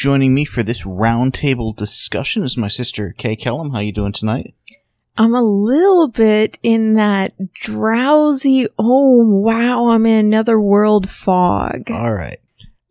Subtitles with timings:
[0.00, 3.72] Joining me for this roundtable discussion is my sister Kay Kellam.
[3.72, 4.54] How are you doing tonight?
[5.18, 11.90] I'm a little bit in that drowsy, oh wow, I'm in another world fog.
[11.90, 12.38] All right.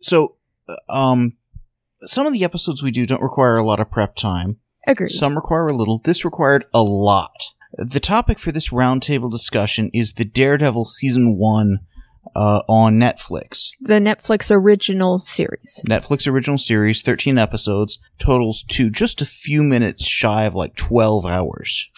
[0.00, 0.36] So,
[0.68, 1.36] uh, um,
[2.02, 4.60] some of the episodes we do don't require a lot of prep time.
[4.86, 5.08] Agreed.
[5.08, 5.98] Some require a little.
[5.98, 7.34] This required a lot.
[7.72, 11.80] The topic for this roundtable discussion is the Daredevil season one
[12.36, 13.70] uh, on Netflix.
[13.80, 15.82] the Netflix original series.
[15.88, 21.26] Netflix original series, 13 episodes, totals to just a few minutes shy of like 12
[21.26, 21.88] hours.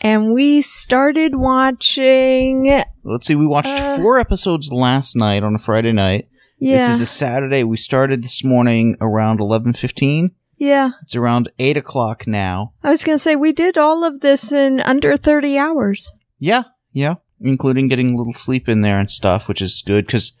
[0.00, 3.96] And we started watching, Let's see, we watched Uh.
[3.96, 6.28] four episodes last night on a Friday night.
[6.58, 7.64] yeah, This is a Saturday.
[7.64, 10.30] We started this morning around 11:15.
[10.58, 10.90] yeah.
[11.02, 12.72] It's around 8 o'clock now.
[12.82, 16.12] I was gonna say, we did all of this in under 30 hours.
[16.38, 20.32] Yeah, yeah, including getting a little sleep in there and stuff, which is good because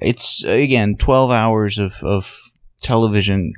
[0.00, 2.40] it's again 12 hours of of
[2.80, 3.52] television.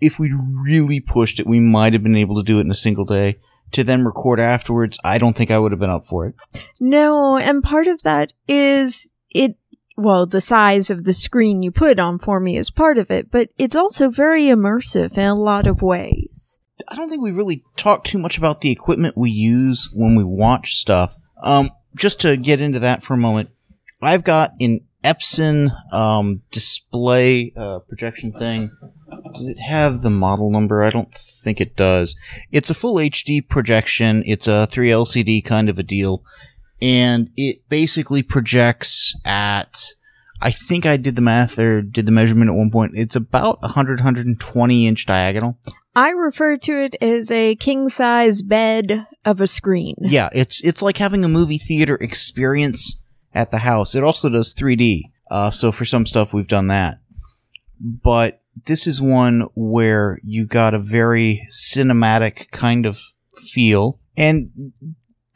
[0.00, 2.74] If we'd really pushed it, we might have been able to do it in a
[2.74, 3.38] single day.
[3.72, 6.34] To then record afterwards, I don't think I would have been up for it.
[6.80, 9.56] No, and part of that is it,
[9.96, 13.30] well, the size of the screen you put on for me is part of it,
[13.30, 16.60] but it's also very immersive in a lot of ways.
[16.88, 20.24] I don't think we really talk too much about the equipment we use when we
[20.24, 21.18] watch stuff.
[21.42, 23.50] Um, just to get into that for a moment,
[24.00, 28.70] I've got an Epson um, display uh, projection thing.
[29.34, 30.82] Does it have the model number?
[30.82, 32.16] I don't think it does.
[32.52, 34.22] It's a full HD projection.
[34.26, 36.24] It's a 3 LCD kind of a deal,
[36.80, 39.94] and it basically projects at.
[40.40, 42.92] I think I did the math or did the measurement at one point.
[42.94, 45.58] It's about 100, 120 inch diagonal.
[45.96, 49.96] I refer to it as a king size bed of a screen.
[50.00, 53.02] Yeah, it's it's like having a movie theater experience
[53.34, 53.94] at the house.
[53.94, 55.10] It also does 3D.
[55.30, 57.00] Uh, so for some stuff we've done that.
[57.80, 63.00] But this is one where you got a very cinematic kind of
[63.36, 64.00] feel.
[64.16, 64.72] And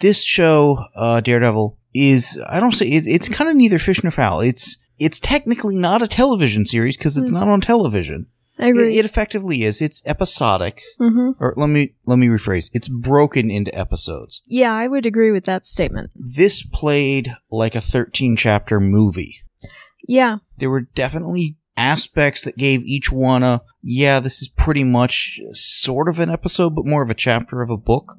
[0.01, 4.11] this show, uh, Daredevil, is I don't say it's, it's kind of neither fish nor
[4.11, 4.41] fowl.
[4.41, 7.39] It's it's technically not a television series because it's Hmm.
[7.39, 8.27] not on television.
[8.59, 8.95] I agree.
[8.97, 9.81] It, it effectively is.
[9.81, 12.71] It's episodic, hmm or let me let me rephrase.
[12.75, 16.11] It's broken into episodes Yeah, I would agree with that statement.
[16.15, 19.37] this played like a 13 chapter movie.
[20.07, 25.41] Yeah, There were definitely aspects that gave each one a, yeah, this is pretty much
[25.53, 28.17] sort of an episode, but more of a chapter of a book.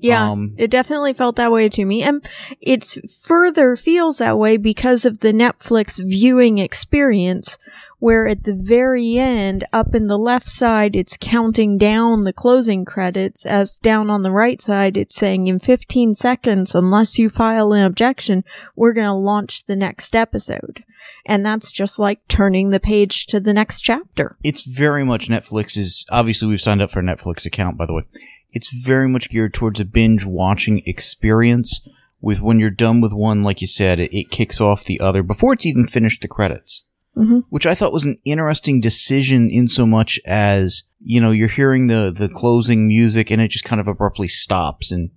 [0.00, 0.30] Yeah.
[0.30, 2.02] Um, it definitely felt that way to me.
[2.02, 2.26] And
[2.60, 7.58] it's further feels that way because of the Netflix viewing experience,
[7.98, 12.84] where at the very end, up in the left side, it's counting down the closing
[12.84, 17.72] credits, as down on the right side, it's saying in 15 seconds, unless you file
[17.72, 18.42] an objection,
[18.74, 20.82] we're going to launch the next episode.
[21.26, 24.36] And that's just like turning the page to the next chapter.
[24.42, 28.04] It's very much Netflix's, obviously we've signed up for a Netflix account, by the way.
[28.52, 31.80] It's very much geared towards a binge watching experience
[32.20, 35.22] with when you're done with one, like you said, it, it kicks off the other
[35.22, 36.84] before it's even finished the credits.
[37.14, 41.48] hmm which I thought was an interesting decision in so much as, you know, you're
[41.48, 45.10] hearing the, the closing music and it just kind of abruptly stops and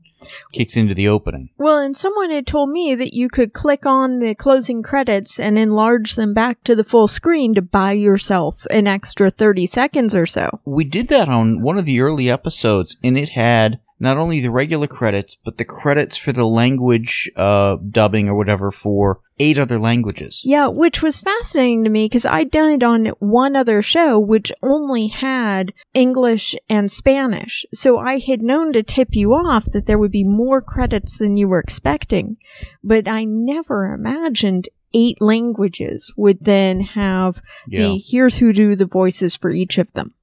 [0.51, 1.49] kicks into the opening.
[1.57, 5.57] Well, and someone had told me that you could click on the closing credits and
[5.57, 10.25] enlarge them back to the full screen to buy yourself an extra 30 seconds or
[10.25, 10.59] so.
[10.65, 14.51] We did that on one of the early episodes and it had not only the
[14.51, 19.79] regular credits, but the credits for the language, uh, dubbing or whatever for eight other
[19.79, 20.41] languages.
[20.43, 24.51] Yeah, which was fascinating to me because I'd done it on one other show which
[24.61, 27.65] only had English and Spanish.
[27.73, 31.37] So I had known to tip you off that there would be more credits than
[31.37, 32.35] you were expecting.
[32.83, 39.37] But I never imagined eight languages would then have the here's who do the voices
[39.37, 40.13] for each of them.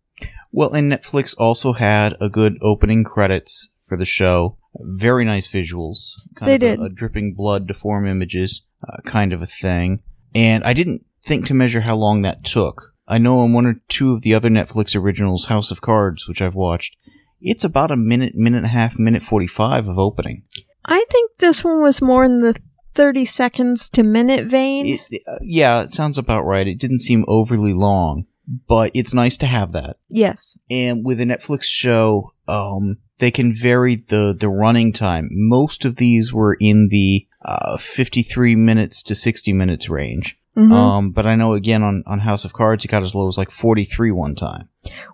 [0.53, 4.57] Well, and Netflix also had a good opening credits for the show.
[4.77, 6.13] Very nice visuals.
[6.37, 6.79] Kind They of did.
[6.81, 10.03] A, a dripping blood, deform images, uh, kind of a thing.
[10.35, 12.95] And I didn't think to measure how long that took.
[13.07, 16.41] I know on one or two of the other Netflix originals, House of Cards, which
[16.41, 16.97] I've watched,
[17.41, 20.45] it's about a minute, minute and a half, minute 45 of opening.
[20.85, 22.55] I think this one was more in the
[22.95, 25.01] 30 seconds to minute vein.
[25.11, 26.67] It, uh, yeah, it sounds about right.
[26.67, 28.27] It didn't seem overly long,
[28.69, 29.97] but it's nice to have that.
[30.09, 30.59] Yes.
[30.71, 35.29] And with a Netflix show, um, they can vary the the running time.
[35.31, 40.37] Most of these were in the uh, 53 minutes to 60 minutes range.
[40.57, 40.73] Mhm.
[40.73, 43.39] Um, but I know again on, on House of Cards, it got as low as
[43.39, 44.69] like 43 one time.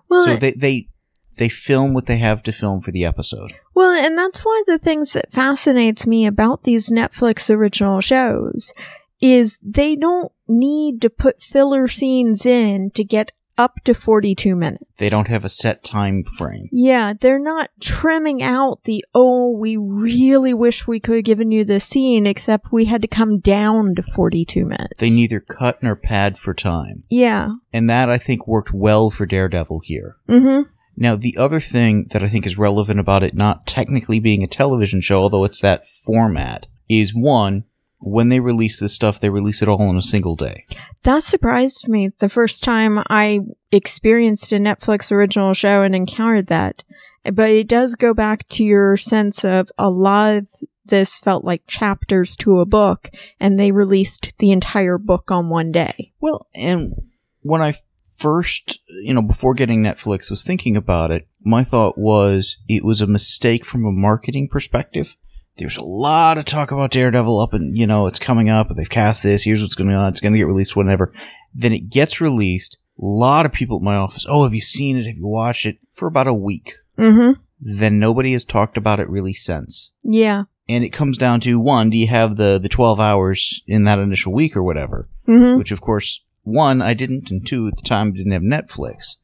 [0.09, 0.89] well, so they, they,
[1.37, 3.53] they film what they have to film for the episode.
[3.75, 8.73] Well, and that's one of the things that fascinates me about these Netflix original shows
[9.19, 14.83] is they don't need to put filler scenes in to get up to 42 minutes.
[14.97, 16.69] They don't have a set time frame.
[16.71, 21.65] Yeah, they're not trimming out the, oh, we really wish we could have given you
[21.65, 24.93] the scene, except we had to come down to 42 minutes.
[24.99, 27.03] They neither cut nor pad for time.
[27.09, 27.55] Yeah.
[27.73, 30.17] And that I think worked well for Daredevil here.
[30.29, 30.69] Mm-hmm.
[30.99, 34.47] Now, the other thing that I think is relevant about it not technically being a
[34.47, 37.65] television show, although it's that format, is one,
[37.99, 40.65] when they release this stuff, they release it all in a single day.
[41.03, 43.41] That surprised me the first time I
[43.71, 46.83] experienced a Netflix original show and encountered that.
[47.23, 50.47] But it does go back to your sense of a lot of
[50.85, 53.09] this felt like chapters to a book,
[53.39, 56.13] and they released the entire book on one day.
[56.21, 56.93] Well, and
[57.41, 57.73] when I
[58.17, 63.01] first, you know, before getting Netflix, was thinking about it, my thought was it was
[63.01, 65.15] a mistake from a marketing perspective.
[65.57, 68.89] There's a lot of talk about Daredevil up and, you know, it's coming up, they've
[68.89, 71.11] cast this, here's what's going on, it's going to get released whenever.
[71.53, 72.77] Then it gets released.
[72.99, 75.05] A lot of people at my office, oh, have you seen it?
[75.05, 75.77] Have you watched it?
[75.91, 76.75] For about a week.
[76.97, 77.39] Mm-hmm.
[77.59, 79.93] Then nobody has talked about it really since.
[80.03, 80.43] Yeah.
[80.69, 83.99] And it comes down to one, do you have the, the 12 hours in that
[83.99, 85.09] initial week or whatever?
[85.27, 85.57] Mm-hmm.
[85.57, 89.17] which of course one I didn't, and two at the time didn't have Netflix.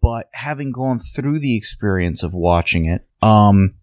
[0.00, 3.74] But having gone through the experience of watching it, um,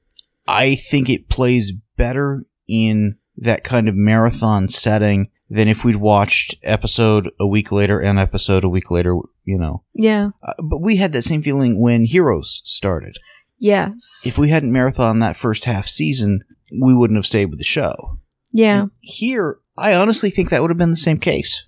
[0.48, 6.56] I think it plays better in that kind of marathon setting than if we'd watched
[6.64, 9.16] episode a week later and episode a week later.
[9.44, 10.30] You know, Yeah.
[10.42, 13.18] uh, but we had that same feeling when Heroes started.
[13.60, 14.22] Yes.
[14.26, 16.42] If we hadn't marathon that first half season,
[16.82, 18.20] we wouldn't have stayed with the show.
[18.52, 18.88] yeah.
[19.02, 21.68] Here, I honestly think that would have been the same case.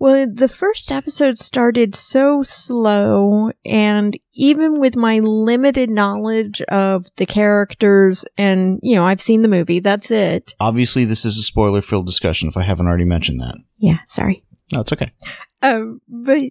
[0.00, 7.26] Well, the first episode started so slow, and even with my limited knowledge of the
[7.26, 10.54] characters, and, you know, I've seen the movie, that's it.
[10.60, 13.56] Obviously, this is a spoiler filled discussion if I haven't already mentioned that.
[13.78, 14.44] Yeah, sorry.
[14.72, 15.10] No, it's okay.
[15.62, 16.42] Um, but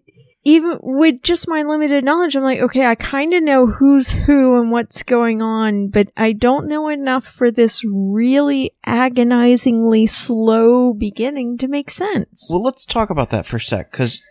[0.47, 4.59] even with just my limited knowledge, I'm like, okay, I kind of know who's who
[4.61, 11.57] and what's going on, but I don't know enough for this really agonizingly slow beginning
[11.57, 12.47] to make sense.
[12.49, 14.21] Well, let's talk about that for a sec, because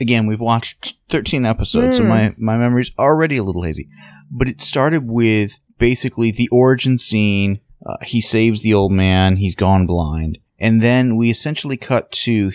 [0.00, 2.08] again, we've watched 13 episodes, so Mm.
[2.08, 3.88] my, my memory's already a little hazy.
[4.28, 7.60] But it started with basically the origin scene.
[7.86, 10.38] Uh, he saves the old man, he's gone blind.
[10.58, 12.50] And then we essentially cut to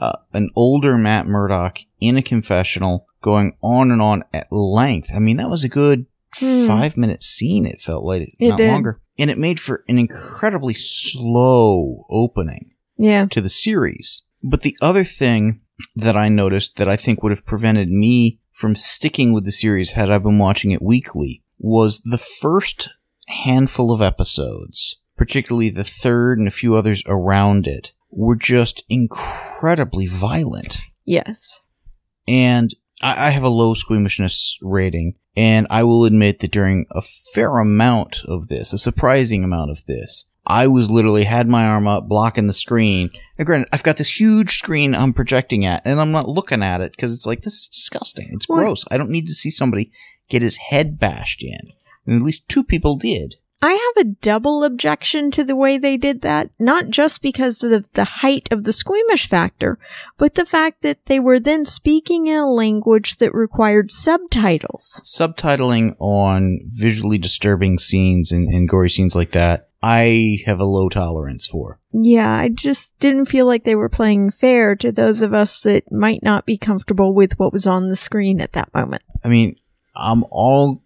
[0.00, 5.10] uh, an older Matt Murdock in a confessional going on and on at length.
[5.14, 6.06] I mean, that was a good
[6.38, 6.66] Hmm.
[6.66, 8.70] five minute scene, it felt like, It not did.
[8.72, 9.00] longer.
[9.18, 13.26] And it made for an incredibly slow opening yeah.
[13.26, 14.22] to the series.
[14.42, 15.60] But the other thing
[15.94, 19.90] that I noticed that I think would have prevented me from sticking with the series
[19.90, 22.88] had I been watching it weekly was the first
[23.28, 30.06] handful of episodes, particularly the third and a few others around it, were just incredibly
[30.06, 30.78] violent.
[31.04, 31.60] Yes.
[32.26, 37.02] And I, I have a low squeamishness rating, and I will admit that during a
[37.34, 41.86] fair amount of this, a surprising amount of this, I was literally had my arm
[41.86, 43.10] up blocking the screen.
[43.38, 46.80] And granted, I've got this huge screen I'm projecting at, and I'm not looking at
[46.80, 48.28] it because it's like this is disgusting.
[48.32, 48.84] It's Well- gross.
[48.90, 49.90] I don't need to see somebody
[50.28, 51.60] get his head bashed in.
[52.06, 53.36] And at least two people did.
[53.64, 57.92] I have a double objection to the way they did that, not just because of
[57.92, 59.78] the height of the squeamish factor,
[60.18, 65.00] but the fact that they were then speaking in a language that required subtitles.
[65.04, 70.88] Subtitling on visually disturbing scenes and, and gory scenes like that, I have a low
[70.88, 71.78] tolerance for.
[71.92, 75.92] Yeah, I just didn't feel like they were playing fair to those of us that
[75.92, 79.02] might not be comfortable with what was on the screen at that moment.
[79.22, 79.54] I mean,
[79.94, 80.82] I'm all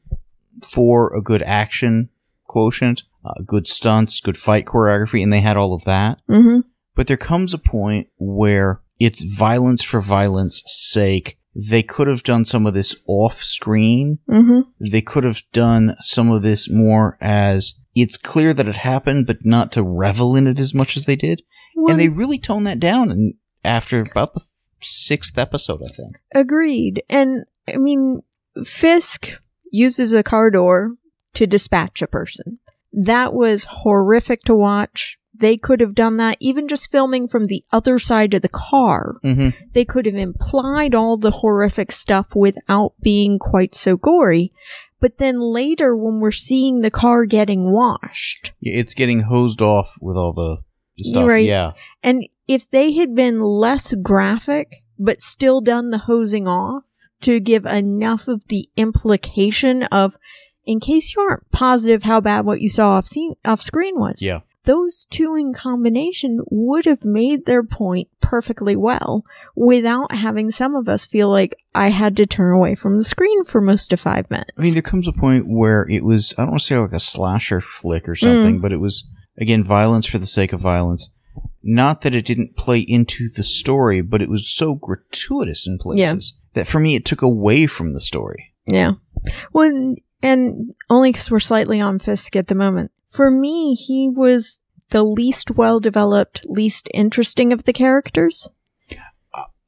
[0.63, 2.11] for a good action
[2.47, 6.21] quotient, uh, good stunts, good fight choreography, and they had all of that.
[6.29, 6.61] Mm-hmm.
[6.95, 11.39] But there comes a point where it's violence for violence sake.
[11.55, 14.19] They could have done some of this off screen.
[14.29, 14.71] Mm-hmm.
[14.91, 19.45] They could have done some of this more as it's clear that it happened, but
[19.45, 21.43] not to revel in it as much as they did.
[21.89, 23.35] And they really toned that down and
[23.65, 24.45] after about the
[24.81, 26.19] sixth episode, I think.
[26.35, 27.03] Agreed.
[27.09, 28.23] And I mean,
[28.65, 30.95] Fisk uses a car door
[31.37, 32.59] to dispatch a person.
[32.93, 37.63] That was horrific to watch, they could have done that even just filming from the
[37.73, 39.17] other side of the car.
[39.23, 44.53] hmm They could have implied all the horrific stuff without being quite so gory.
[44.99, 50.17] But then later, when we're seeing the car getting washed, It's getting hosed off with
[50.17, 50.59] all the
[50.97, 51.29] the stuff.
[51.29, 51.45] Right.
[51.45, 51.73] Yeah.
[52.03, 56.85] and if they had been less graphic, but still done the hosing off
[57.21, 60.17] to give enough of the implication of,
[60.67, 64.21] in case you aren't positive how bad what you saw off, scene, off screen was.
[64.21, 64.41] Yeah.
[64.65, 70.89] those two in combination would have made their point perfectly well without having some of
[70.89, 74.29] us feel like I had to turn away from the screen for most of five
[74.29, 74.51] minutes.
[74.59, 76.93] I mean, there comes a point where it was, I don't want to say like
[76.93, 78.19] a slasher flick or Mm.
[78.21, 79.09] something, but it was,
[79.39, 81.13] again, violence for the sake of violence.
[81.63, 86.39] Not that it didn't play into the story, but it was so gratuitous in places
[86.55, 88.53] that for me it took away from the story.
[88.67, 88.93] yeah.
[89.53, 92.91] Well, and- only because we're slightly on Fisk at the moment.
[93.09, 98.49] For me, he was the least well developed, least interesting of the characters.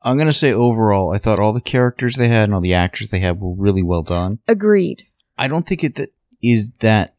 [0.05, 2.73] I'm going to say overall, I thought all the characters they had and all the
[2.75, 4.38] actors they had were really well done.
[4.47, 5.05] Agreed.
[5.37, 7.14] I don't think it that is that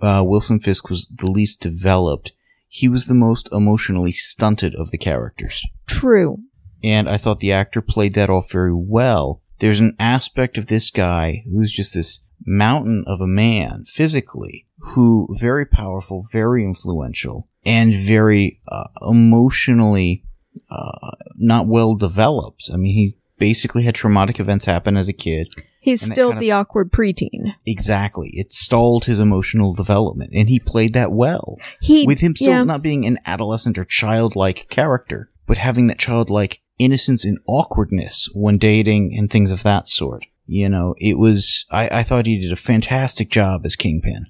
[0.00, 2.32] uh, Wilson Fisk was the least developed.
[2.68, 5.64] He was the most emotionally stunted of the characters.
[5.86, 6.38] True.
[6.82, 9.40] and I thought the actor played that off very well.
[9.60, 15.26] There's an aspect of this guy who's just this mountain of a man physically, who
[15.38, 20.24] very powerful, very influential, and very uh, emotionally
[20.70, 22.70] uh, not well developed.
[22.72, 25.48] I mean, he basically had traumatic events happen as a kid.
[25.80, 27.54] He's still kind of- the awkward preteen.
[27.66, 32.48] Exactly, it stalled his emotional development, and he played that well He with him still
[32.48, 32.64] yeah.
[32.64, 38.58] not being an adolescent or childlike character, but having that childlike innocence and awkwardness when
[38.58, 40.26] dating and things of that sort.
[40.46, 44.26] You know, it was, I, I thought he did a fantastic job as Kingpin.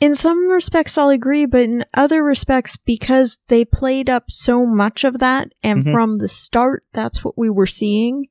[0.00, 5.02] In some respects, I'll agree, but in other respects, because they played up so much
[5.02, 5.92] of that, and Mhm.
[5.92, 8.28] from the start, that's what we were seeing.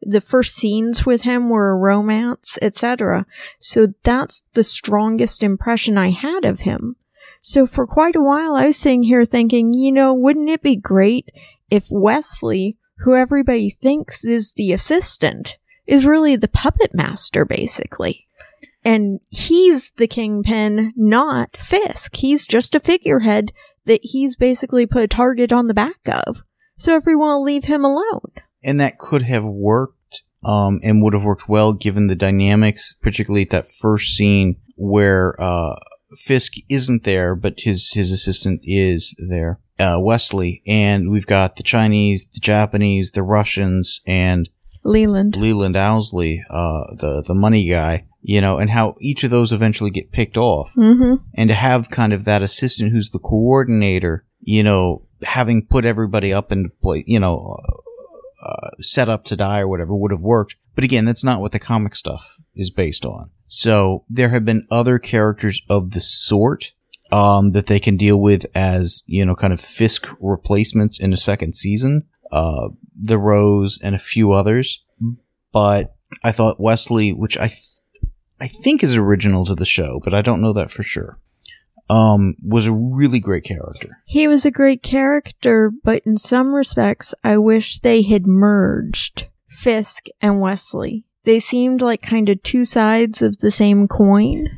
[0.00, 3.26] The first scenes with him were a romance, etc.
[3.58, 6.96] So that's the strongest impression I had of him.
[7.42, 10.76] So for quite a while, I was sitting here thinking, you know, wouldn't it be
[10.76, 11.30] great
[11.70, 15.58] if Wesley, who everybody thinks is the assistant,
[15.90, 18.26] is really the puppet master, basically?
[18.84, 22.16] And he's the kingpin, not Fisk.
[22.16, 23.52] He's just a figurehead
[23.84, 26.42] that he's basically put a target on the back of.
[26.78, 28.30] So everyone will leave him alone.
[28.62, 33.42] And that could have worked, um, and would have worked well given the dynamics, particularly
[33.42, 35.74] at that first scene where, uh,
[36.16, 40.62] Fisk isn't there, but his, his assistant is there, uh, Wesley.
[40.66, 44.48] And we've got the Chinese, the Japanese, the Russians, and
[44.84, 45.36] Leland.
[45.36, 49.90] Leland Owsley, uh, the the money guy, you know, and how each of those eventually
[49.90, 51.22] get picked off, Mm-hmm.
[51.34, 56.32] and to have kind of that assistant who's the coordinator, you know, having put everybody
[56.32, 57.56] up into place, you know,
[58.44, 60.56] uh, set up to die or whatever would have worked.
[60.74, 63.30] But again, that's not what the comic stuff is based on.
[63.48, 66.72] So there have been other characters of the sort
[67.12, 71.16] um, that they can deal with as you know, kind of Fisk replacements in a
[71.18, 72.06] second season.
[72.32, 72.68] Uh,
[73.00, 74.84] the Rose and a few others,
[75.52, 77.78] but I thought Wesley, which I th-
[78.40, 81.18] I think is original to the show, but I don't know that for sure.
[81.88, 83.88] Um, was a really great character.
[84.06, 90.06] He was a great character, but in some respects, I wish they had merged Fisk
[90.20, 91.04] and Wesley.
[91.24, 94.48] They seemed like kind of two sides of the same coin.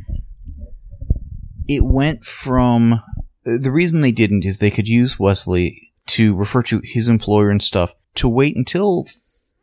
[1.66, 3.00] It went from
[3.44, 7.62] the reason they didn't is they could use Wesley to refer to his employer and
[7.62, 9.07] stuff to wait until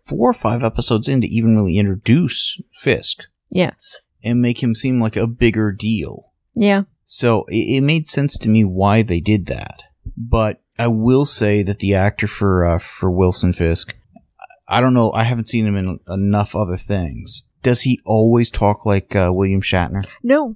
[0.04, 4.00] four or five episodes in to even really introduce Fisk Yes.
[4.24, 6.34] and make him seem like a bigger deal.
[6.56, 6.84] Yeah.
[7.06, 9.84] So it, it made sense to me why they did that.
[10.18, 13.96] But I will say that the actor for uh, for Wilson Fisk,
[14.68, 17.48] I don't know, I haven't seen him in enough other things.
[17.62, 20.08] Does he always talk like uh, William Shatner?
[20.24, 20.56] No.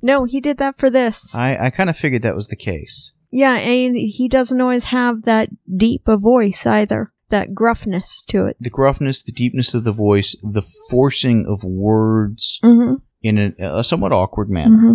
[0.00, 1.34] No, he did that for this.
[1.34, 3.12] I, I kind of figured that was the case.
[3.30, 7.12] Yeah, and he doesn't always have that deep a voice either.
[7.30, 8.56] That gruffness to it.
[8.60, 12.94] The gruffness, the deepness of the voice, the forcing of words Mm-hmm.
[13.22, 14.76] in a, a somewhat awkward manner.
[14.76, 14.94] Mm-hmm.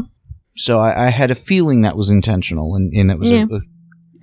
[0.56, 3.46] So I, I had a feeling that was intentional and, and that was Yeah.
[3.52, 3.62] a, a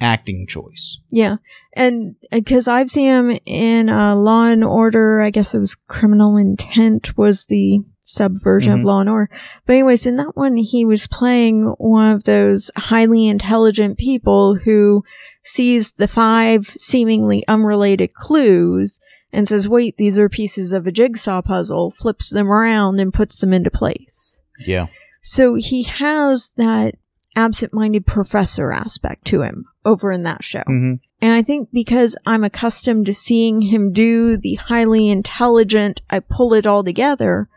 [0.00, 0.98] acting choice.
[1.10, 1.36] Yeah,
[1.74, 6.36] and because I've seen him in uh, Law and Order, I guess it was Criminal
[6.36, 8.78] Intent was the subversion Mhm.
[8.78, 9.30] of Law and Order.
[9.66, 15.04] But anyways, in that one, he was playing one of those highly intelligent people who
[15.50, 18.98] sees the five seemingly unrelated clues
[19.32, 23.40] and says, "Wait, these are pieces of a jigsaw puzzle." Flips them around and puts
[23.40, 24.42] them into place.
[24.66, 24.86] Yeah.
[25.22, 26.94] So he has that
[27.36, 30.62] absent-minded professor aspect to him over in that show.
[30.66, 36.20] hmm And I think because I'm accustomed to seeing him do the highly intelligent, I
[36.20, 37.48] pull it all together.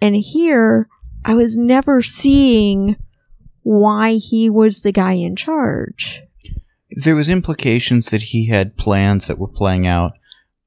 [0.00, 0.88] And here,
[1.24, 2.96] I was never seeing
[3.62, 6.22] why he was the guy in charge.
[6.96, 10.12] There was implications that he had plans that were playing out,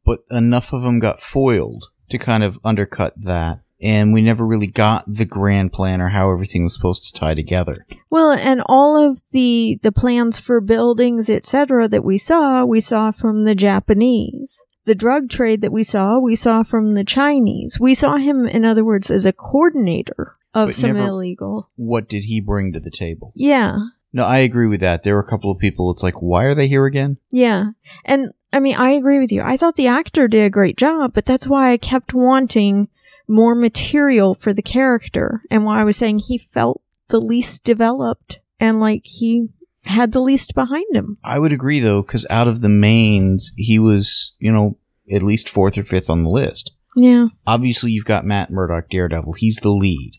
[0.05, 3.59] but enough of them got foiled to kind of undercut that.
[3.81, 7.33] And we never really got the grand plan or how everything was supposed to tie
[7.33, 7.85] together.
[8.09, 13.11] Well, and all of the the plans for buildings, etc., that we saw, we saw
[13.11, 14.63] from the Japanese.
[14.85, 17.79] The drug trade that we saw, we saw from the Chinese.
[17.79, 21.69] We saw him, in other words, as a coordinator of But some never- illegal.
[21.75, 23.33] What did he bring to the table?
[23.35, 23.77] Yeah,
[24.15, 25.03] No, I agree with that.
[25.03, 27.17] There were a couple of people, it's like, why are they here again?
[27.31, 27.71] yeah,
[28.05, 29.41] and I mean, I agree with you.
[29.41, 32.87] I thought the actor did a great job, but that's why I kept wanting
[33.27, 38.39] more material for the character, and why I was saying he felt the least developed
[38.57, 39.49] and like he
[39.83, 41.17] had the least behind him.
[41.21, 44.77] I would agree though, because out of the mains, he was, you know,
[45.11, 46.71] at least fourth or fifth on the list.
[46.95, 47.27] Yeah.
[47.45, 49.33] Obviously, you've got Matt Murdock, Daredevil.
[49.33, 50.13] He's the lead.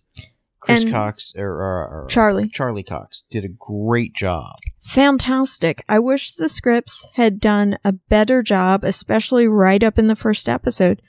[0.66, 2.48] Chris And- Cox or, or, or Charlie.
[2.48, 4.56] Charlie Cox did a great job.
[4.80, 5.84] Fantastic.
[5.88, 10.48] I wish the scripts had done a better job, especially right up in the first
[10.48, 11.00] episode,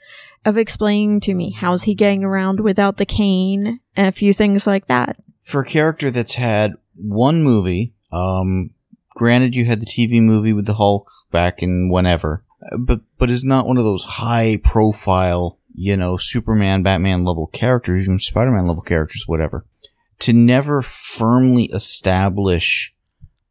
[0.44, 4.66] of explaining to me how's he getting around without the cane and a few things
[4.66, 5.16] like that.
[5.42, 8.70] For a character that's had one movie, um,
[9.16, 13.30] granted you had the TV movie with the Hulk back in whenever, uh, but but
[13.30, 18.50] is not one of those high profile, you know, Superman, Batman level characters, even Spider
[18.50, 19.64] Man level characters, whatever.
[20.20, 22.92] To never firmly establish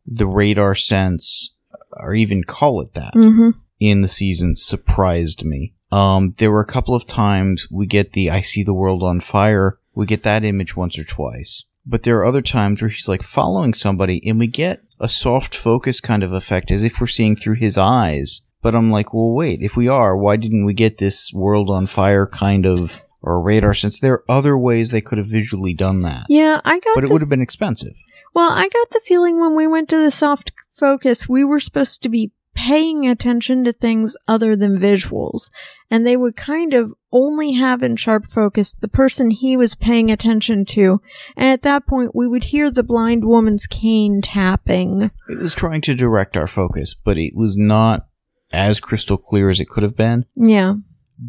[0.05, 1.55] the radar sense,
[1.93, 3.51] or even call it that, Mm-hmm.
[3.79, 5.73] in the season surprised me.
[5.91, 9.21] Um, there were a couple of times we get the I see the world on
[9.21, 9.79] fire.
[9.95, 11.63] We get that image once or twice.
[11.85, 15.55] But there are other times where he's like following somebody and we get a soft
[15.55, 18.41] focus kind of effect as if we're seeing through his eyes.
[18.67, 21.85] But I'm like, well, wait, if we are, why didn't we get this world on
[21.85, 23.97] fire kind of or radar sense?
[23.97, 26.25] There are other ways they could have visually done that.
[26.27, 27.93] Yeah, I got But it would have been expensive.
[28.35, 32.03] well, I got the feeling when we went to the soft focus, we were supposed
[32.03, 35.49] to be paying attention to things other than visuals.
[35.89, 40.11] And they would kind of only have in sharp focus the person he was paying
[40.11, 40.99] attention to.
[41.37, 45.09] And at that point, we would hear the blind woman's cane tapping.
[45.29, 48.07] It was trying to direct our focus, but it was not
[48.51, 50.25] as crystal clear as it could have been.
[50.35, 50.75] Yeah.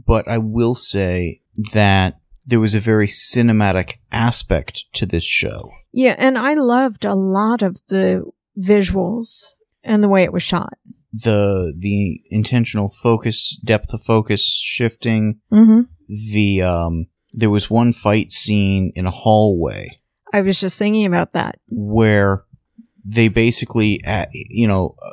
[0.07, 1.40] but I will say
[1.72, 5.70] that there was a very cinematic aspect to this show.
[5.92, 8.24] Yeah, and I loved a lot of the
[8.59, 9.46] visuals
[9.85, 10.74] and the way it was shot.
[11.12, 15.81] The the intentional focus, depth of focus shifting, Mm-hmm.
[16.33, 19.88] the um there was one fight scene in a hallway
[20.33, 21.59] I was just thinking about that.
[21.68, 22.44] where
[23.04, 24.00] they basically
[24.33, 25.11] you know uh,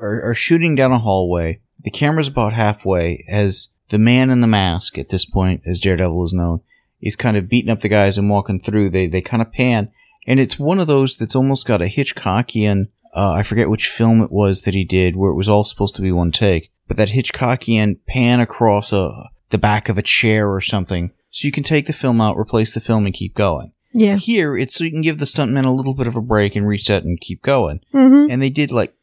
[0.00, 1.60] are, are shooting down a hallway.
[1.80, 6.24] The camera's about halfway as the man in the mask at this point, as Daredevil
[6.24, 6.60] is known,
[7.00, 8.90] is kind of beating up the guys and walking through.
[8.90, 9.90] They they kind of pan,
[10.26, 12.88] and it's one of those that's almost got a Hitchcockian.
[13.14, 15.96] Uh, I forget which film it was that he did where it was all supposed
[15.96, 19.10] to be one take, but that Hitchcockian pan across a
[19.50, 22.74] the back of a chair or something, so you can take the film out, replace
[22.74, 23.72] the film, and keep going.
[23.94, 24.16] Yeah.
[24.16, 26.68] Here, it's so you can give the stuntman a little bit of a break and
[26.68, 27.80] reset and keep going.
[27.94, 28.30] Mm-hmm.
[28.30, 28.94] And they did like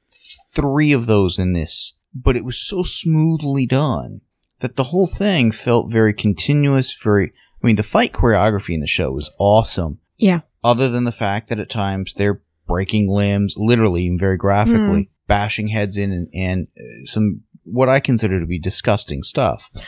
[0.56, 4.22] three of those in this, but it was so smoothly done
[4.60, 8.88] that the whole thing felt very continuous, very, I mean, the fight choreography in the
[8.88, 10.42] show was awesome, Yeah.
[10.64, 15.68] other than the fact that at times they're breaking limbs, literally and very graphically, bashing
[15.68, 19.70] heads in and, and uh, some, what I consider to be disgusting stuff.
[19.74, 19.84] But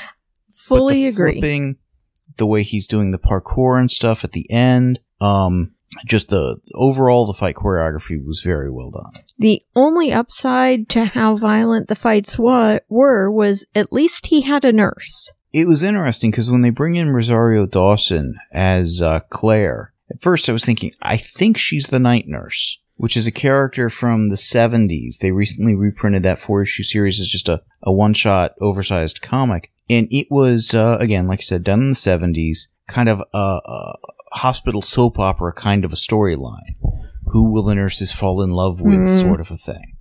[0.50, 1.32] Fully the agree.
[1.34, 1.78] Flipping,
[2.36, 5.74] the way he's doing the parkour and stuff at the end, um,
[6.06, 9.24] just the overall the fight choreography was very well done.
[9.38, 14.66] The only upside to how violent the fights wa- were was at least he had
[14.66, 15.32] a nurse.
[15.54, 20.50] It was interesting because when they bring in Rosario Dawson as uh, Claire, at first
[20.50, 24.36] I was thinking, I think she's the night nurse, which is a character from the
[24.36, 25.20] 70s.
[25.20, 29.72] They recently reprinted that four issue series as just a, a one shot, oversized comic.
[29.90, 33.60] And it was, uh, again, like I said, done in the 70s, kind of a,
[33.66, 33.96] a
[34.38, 36.76] hospital soap opera kind of a storyline.
[37.32, 39.20] Who will the nurses fall in love with, Mhm.
[39.20, 39.98] sort of a thing.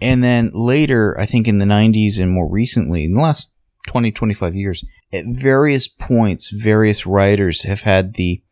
[0.00, 3.54] And then later, I think in the 90s and more recently, in the last
[3.86, 8.42] 20, 25 years, at various points, various writers have had the,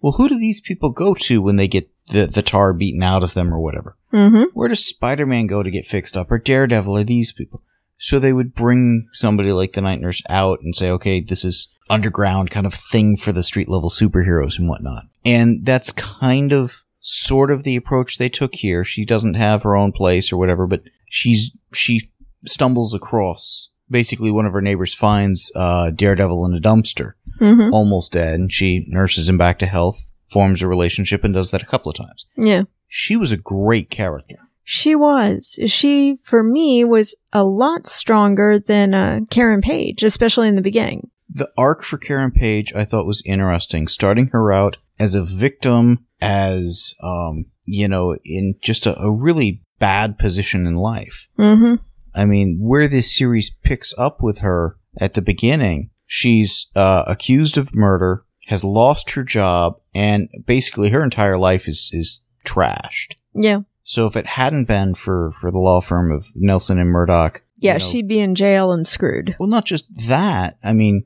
[0.00, 3.24] well, who do these people go to when they get the, the tar beaten out
[3.24, 3.96] of them or whatever?
[4.12, 4.44] Mm-hmm.
[4.54, 6.30] Where does Spider-Man go to get fixed up?
[6.30, 6.96] Or Daredevil?
[6.96, 7.62] Are these people?
[7.98, 11.72] So they would bring somebody like the Night Nurse out and say, okay, this is
[11.88, 15.04] underground kind of thing for the street level superheroes and whatnot.
[15.24, 18.84] And that's kind of sort of the approach they took here.
[18.84, 22.10] She doesn't have her own place or whatever, but she's she
[22.44, 28.12] stumbles across basically one of her neighbors finds uh, Daredevil in a dumpster, hmm almost
[28.12, 31.66] dead, and she nurses him back to health, forms a relationship, and does that a
[31.66, 32.26] couple of times.
[32.36, 32.64] Yeah.
[32.88, 34.36] She was a great character.
[34.64, 35.58] She was.
[35.66, 41.10] She, for me, was a lot stronger than uh, Karen Page, especially in the beginning.
[41.28, 46.06] The arc for Karen Page I thought was interesting, starting her out as a victim,
[46.20, 51.28] as um, you know, in just a, a really bad position in life.
[51.36, 51.74] hmm
[52.14, 57.58] I mean, where this series picks up with her at the beginning, she's uh, accused
[57.58, 63.16] of murder, has lost her job, and basically her entire life is is trashed.
[63.34, 63.60] Yeah.
[63.82, 67.74] So if it hadn't been for for the law firm of Nelson and Murdock, Yeah,
[67.74, 69.36] you know- she'd be in jail and screwed.
[69.38, 70.56] well, not just that.
[70.64, 71.04] I mean,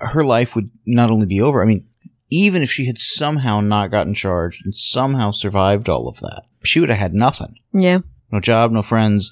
[0.00, 1.62] her life would not only be over.
[1.62, 1.86] I mean,
[2.30, 6.80] even if she had somehow not gotten charged and somehow survived all of that, she
[6.80, 7.54] would have had nothing.
[7.72, 7.98] Yeah.
[8.32, 9.30] No job, no friends,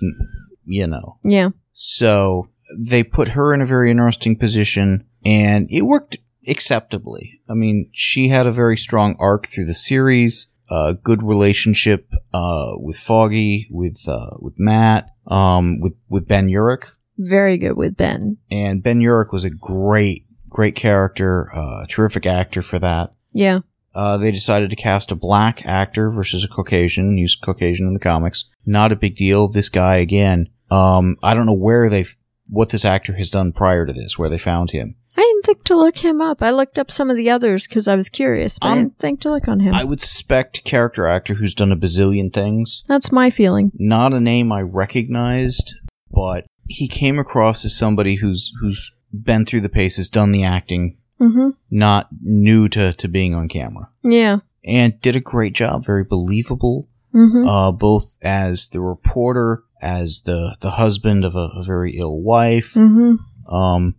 [0.65, 1.19] you know.
[1.25, 1.51] Yeah.
[1.73, 7.41] So they put her in a very interesting position and it worked acceptably.
[7.49, 12.73] I mean, she had a very strong arc through the series, a good relationship uh,
[12.77, 18.39] with Foggy, with uh, with Matt, um, with with Ben Urich, Very good with Ben.
[18.51, 23.13] and Ben Urich was a great great character, uh, terrific actor for that.
[23.33, 23.61] Yeah.
[23.95, 28.01] Uh, they decided to cast a black actor versus a Caucasian, use Caucasian in the
[28.01, 28.49] comics.
[28.65, 29.49] Not a big deal.
[29.49, 30.49] This guy again.
[30.71, 32.07] Um, I don't know where they,
[32.49, 34.97] what this actor has done prior to this, where they found him.
[35.15, 36.43] I didn't think to look him up.
[36.43, 38.99] I looked up some of the others because I was curious, but I Um, didn't
[38.99, 39.75] think to look on him.
[39.75, 42.83] I would suspect character actor who's done a bazillion things.
[42.89, 43.73] That's my feeling.
[43.75, 45.75] Not a name I recognized,
[46.11, 50.97] but he came across as somebody who's who's been through the paces, done the acting,
[51.19, 54.39] hmm not new to to being on camera, Yeah.
[54.65, 55.85] and did a great job.
[55.85, 56.89] Very believable.
[57.13, 62.21] hmm uh, both as the reporter, as the the husband of a, a very ill
[62.21, 62.73] wife.
[62.75, 63.15] hmm
[63.49, 63.95] Um,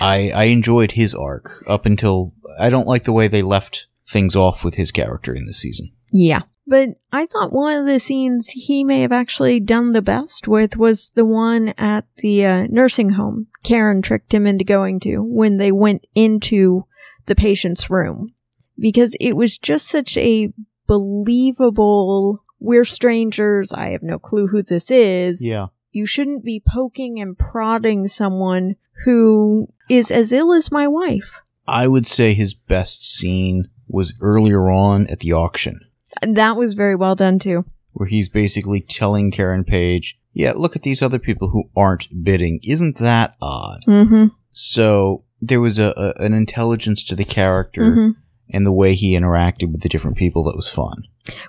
[0.00, 4.36] I I enjoyed his arc up until I don't like the way they left things
[4.36, 5.90] off with his character in this season.
[6.12, 6.40] Yeah.
[6.66, 10.76] But I thought one of the scenes he may have actually done the best with
[10.76, 15.56] was the one at the uh, nursing home Karen tricked him into going to when
[15.56, 16.86] they went into
[17.26, 18.34] the patient's room.
[18.78, 20.52] Because it was just such a
[20.86, 25.44] believable, we're strangers, I have no clue who this is.
[25.44, 31.40] Yeah, You shouldn't be poking and prodding someone who is as ill as my wife.
[31.66, 35.80] I would say his best scene was earlier on at the auction,
[36.22, 37.64] that was very well done too.
[37.92, 42.60] where he's basically telling Karen Page, "Yeah, look at these other people who aren't bidding.
[42.62, 44.26] Isn't that odd?" Mm-hmm.
[44.50, 47.82] So there was a, a an intelligence to the character.
[47.82, 48.10] Mm-hmm.
[48.54, 51.04] and the way he interacted with the different people that was fun.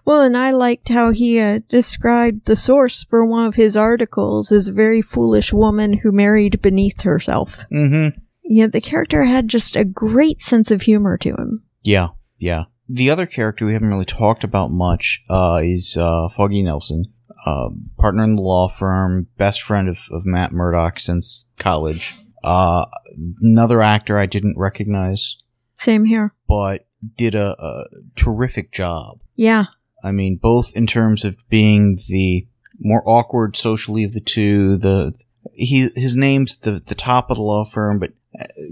[0.05, 4.51] Well, and I liked how he uh, described the source for one of his articles
[4.53, 7.65] as a very foolish woman who married beneath herself.
[7.73, 8.17] Mm-hmm.
[8.45, 11.63] Yeah, the character had just a great sense of humor to him.
[11.81, 12.65] Yeah, yeah.
[12.89, 17.05] The other character we haven't really talked about much uh, is uh, Foggy Nelson,
[17.45, 22.13] uh, partner in the law firm, best friend of, of Matt Murdock since college.
[22.43, 22.85] Uh,
[23.41, 25.37] another actor I didn't recognize,
[25.77, 26.33] Same here.
[26.47, 26.85] but
[27.17, 29.19] did a, a terrific job.
[29.35, 29.65] Yeah.
[30.03, 32.47] I mean, both in terms of being the
[32.79, 35.13] more awkward socially of the two, the
[35.53, 38.11] he his name's the the top of the law firm, but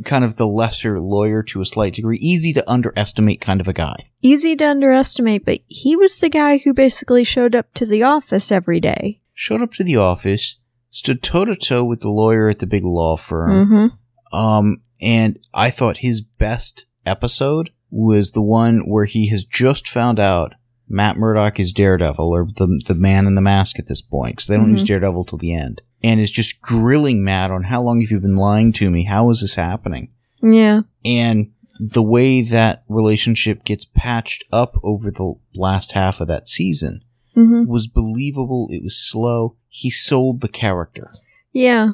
[0.05, 3.73] kind of the lesser lawyer to a slight degree, easy to underestimate kind of a
[3.73, 4.09] guy.
[4.21, 8.51] Easy to underestimate, but he was the guy who basically showed up to the office
[8.51, 9.21] every day.
[9.33, 10.57] Showed up to the office,
[10.89, 14.37] stood toe to toe with the lawyer at the big law firm, Mm-hmm.
[14.37, 20.19] um, and I thought his best episode was the one where he has just found
[20.19, 20.53] out
[20.87, 24.47] Matt Murdock is Daredevil or the the man in the mask at this point because
[24.47, 24.71] they don't Mhm.
[24.71, 28.19] use Daredevil till the end, and is just grilling Matt on how long have you
[28.19, 29.03] been lying to me?
[29.05, 30.09] How is this happening?
[30.41, 30.81] Yeah.
[31.05, 37.01] And the way that relationship gets patched up over the last half of that season
[37.35, 37.65] Mm-hmm.
[37.65, 38.67] was believable.
[38.71, 39.55] It was slow.
[39.69, 41.07] He sold the character
[41.53, 41.91] Yeah.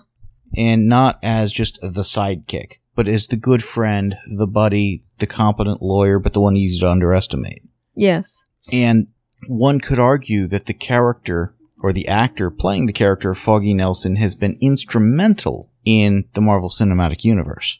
[0.57, 5.83] and not as just the sidekick, but as the good friend, the buddy, the competent
[5.83, 7.61] lawyer, but the one easy to underestimate.
[7.93, 8.45] Yes.
[8.71, 9.09] And
[9.47, 14.15] one could argue that the character or the actor playing the character of Foggy Nelson
[14.15, 17.79] has been instrumental in the Marvel Cinematic Universe.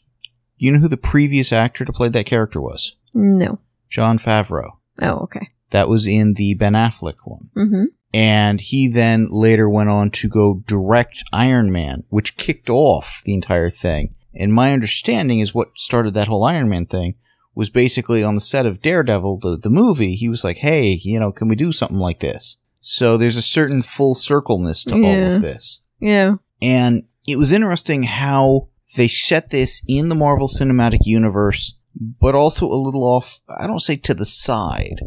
[0.56, 2.96] You know who the previous actor to play that character was?
[3.14, 3.60] No.
[3.88, 4.78] Jon Favreau.
[5.00, 5.50] Oh, okay.
[5.70, 7.50] That was in the Ben Affleck one.
[7.56, 7.84] Mm-hmm.
[8.14, 13.34] And he then later went on to go direct Iron Man, which kicked off the
[13.34, 14.14] entire thing.
[14.34, 17.16] And my understanding is what started that whole Iron Man thing
[17.54, 20.14] was basically on the set of Daredevil, the, the movie.
[20.14, 22.56] He was like, hey, you know, can we do something like this?
[22.80, 25.82] So there's a certain full circleness to all of this.
[26.00, 26.36] Yeah.
[26.62, 32.66] And it was interesting how they set this in the Marvel Cinematic Universe, but also
[32.66, 35.00] a little off, I don't say to the side,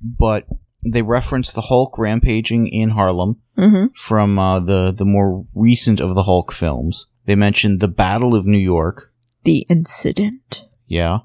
[0.00, 0.46] but
[0.84, 3.86] they reference the Hulk rampaging in Harlem Mm-hmm.
[3.96, 7.08] from uh, the, the more recent of the Hulk films.
[7.26, 9.12] They mentioned the Battle of New York.
[9.42, 10.62] The incident.
[10.86, 11.18] Yeah.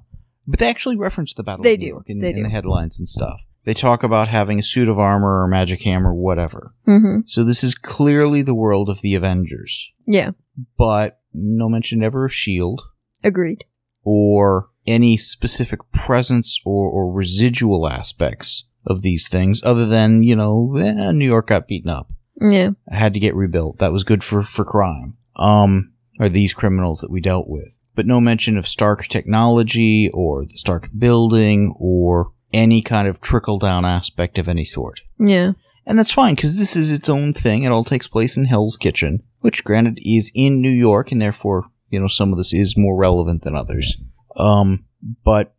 [0.48, 1.90] But they actually reference the Battle They of New do.
[1.90, 2.44] York in, They in do.
[2.44, 3.44] the headlines and stuff.
[3.66, 6.74] They talk about having a suit of armor or magic hammer, whatever.
[6.88, 7.22] Mm-hmm.
[7.28, 9.92] So this is clearly the world of the Avengers.
[10.06, 10.32] Yeah.
[10.78, 12.84] But no mention ever of S.H.I.E.L.D.
[13.24, 13.64] Agreed.
[14.04, 20.76] or any specific presence or, or residual aspects of these things other than, you know,
[20.78, 22.12] eh, New York got beaten up.
[22.42, 22.72] Yeah.
[22.90, 23.80] Had to get rebuilt.
[23.80, 25.16] That was good for, for crime.
[25.38, 27.80] Um, or these criminals that we dealt with.
[27.96, 33.60] But no mention of Stark technology or the Stark building or any kind of trickle
[33.60, 35.02] down aspect of any sort.
[35.20, 35.54] Yeah.
[35.86, 37.64] And that's fine because this is its own thing.
[37.64, 41.66] It all takes place in Hell's Kitchen, which granted is in New York and therefore,
[41.90, 43.98] you know, some of this is more relevant than others.
[44.38, 44.86] Um,
[45.26, 45.56] but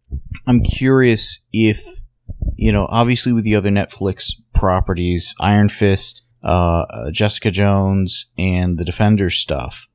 [0.46, 1.85] I'm curious if,
[2.57, 8.85] you know, obviously with the other Netflix properties, Iron Fist, uh, Jessica Jones, and the
[8.85, 9.88] Defenders stuff,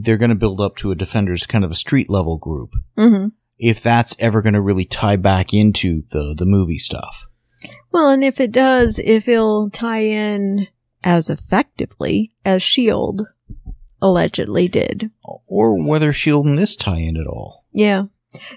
[0.00, 2.70] they're going to build up to a Defenders kind of a street level group.
[2.98, 3.28] Mm-hmm.
[3.58, 7.26] If that's ever going to really tie back into the, the movie stuff.
[7.90, 10.68] Well, and if it does, if it'll tie in
[11.02, 13.24] as effectively as S.H.I.E.L.D.
[14.02, 15.10] allegedly did.
[15.46, 17.64] Or whether Shield and this tie in at all.
[17.72, 18.04] Yeah.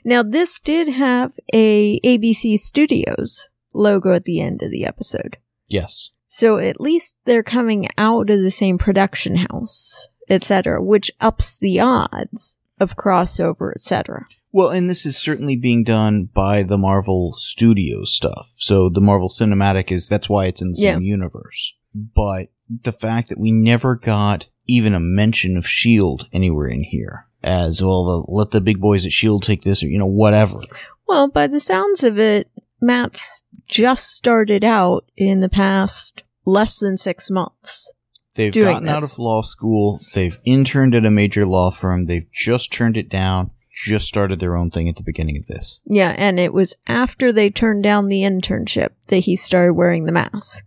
[0.03, 5.37] Now, this did have a ABC Studios logo at the end of the episode.
[5.67, 6.09] Yes.
[6.27, 11.79] So at least they're coming out of the same production house, etc., which ups the
[11.79, 14.25] odds of crossover, etc.
[14.51, 18.53] Well, and this is certainly being done by the Marvel Studios stuff.
[18.57, 21.75] So the Marvel Cinematic is that's why it's in the same universe.
[21.93, 27.27] But the fact that we never got even a mention of Shield anywhere in here
[27.43, 30.59] as well, the, let the big boys at Shield take this or you know whatever.
[31.07, 32.49] Well, by the sounds of it,
[32.81, 37.93] Matt's just started out in the past less than six months.
[38.35, 40.01] They've gotten out of law school.
[40.13, 42.05] They've interned at a major law firm.
[42.05, 43.51] They've just turned it down.
[43.81, 45.79] Just started their own thing at the beginning of this.
[45.85, 50.11] Yeah, and it was after they turned down the internship that he started wearing the
[50.11, 50.65] mask.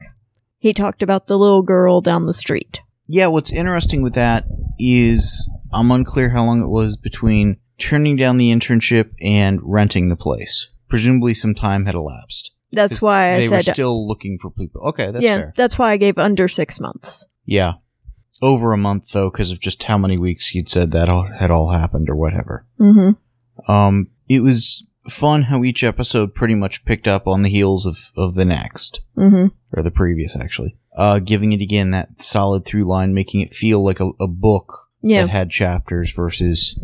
[0.58, 2.80] He talked about the little girl down the street.
[3.06, 4.46] Yeah, what's interesting with that
[4.78, 10.16] is I'm unclear how long it was between turning down the internship and renting the
[10.16, 10.70] place.
[10.88, 12.52] Presumably some time had elapsed.
[12.70, 14.82] That's why I they were uh, still looking for people.
[14.88, 15.52] Okay, that's yeah, fair.
[15.56, 17.26] that's why I gave under six months.
[17.44, 17.74] Yeah.
[18.42, 21.50] Over a month though, because of just how many weeks he'd said that all, had
[21.50, 22.66] all happened or whatever.
[22.80, 23.70] Mm-hmm.
[23.70, 28.10] Um, it was fun how each episode pretty much picked up on the heels of,
[28.16, 29.00] of the next.
[29.16, 29.46] Mm-hmm.
[29.76, 30.76] or the previous actually.
[30.96, 34.88] Uh, giving it again that solid through line, making it feel like a, a book
[35.02, 35.22] Yeah.
[35.22, 36.78] that had chapters versus,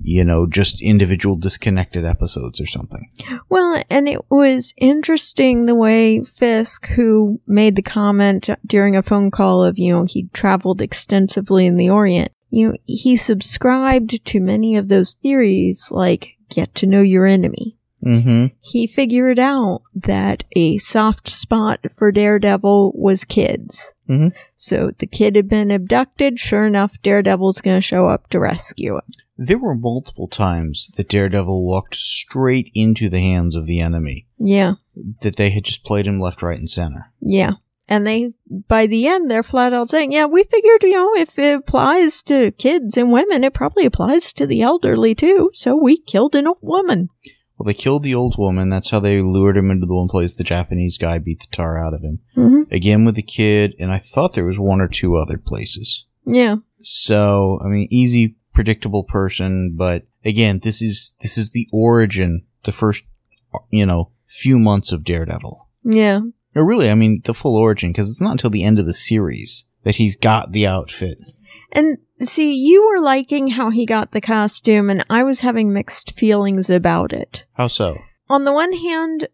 [0.00, 3.08] you know, just individual disconnected episodes or something.
[3.48, 9.30] Well, and it was interesting the way Fisk, who made the comment during a phone
[9.30, 14.40] call of, you know, he traveled extensively in the Orient, you know, he subscribed to
[14.40, 17.76] many of those theories like get to know your enemy.
[18.04, 18.46] Mm-hmm.
[18.60, 23.92] He figured out that a soft spot for Daredevil was kids.
[24.08, 24.32] Mhm.
[24.54, 26.38] So the kid had been abducted.
[26.38, 29.02] Sure enough, Daredevil's going to show up to rescue him.
[29.40, 34.74] There were multiple times that Daredevil walked straight into the hands of the enemy, Yeah.
[35.20, 37.12] that they had just played him left, right, and center.
[37.20, 37.52] Yeah.
[37.88, 38.32] And they,
[38.68, 42.22] by the end, they're flat out saying, yeah, we figured, you know, if it applies
[42.24, 45.50] to kids and women, it probably applies to the elderly too.
[45.54, 47.08] So we killed an old woman.
[47.56, 48.68] Well, they killed the old woman.
[48.68, 51.78] That's how they lured him into the one place the Japanese guy beat the tar
[51.82, 52.20] out of him.
[52.36, 52.72] Mm-hmm.
[52.74, 56.06] Again with the kid, and I thought there was one or two other places.
[56.26, 56.56] Yeah.
[56.82, 62.72] So, I mean, easy, predictable person, but again, this is, this is the origin, the
[62.72, 63.04] first,
[63.70, 65.68] you know, few months of Daredevil.
[65.84, 66.22] Yeah.
[66.56, 68.94] Or really, I mean, the full origin, because it's not until the end of the
[68.94, 71.18] series that he's got the outfit.
[71.70, 76.18] And see, you were liking how he got the costume, and I was having mixed
[76.18, 77.44] feelings about it.
[77.52, 77.96] How so?
[78.28, 79.28] On the one hand,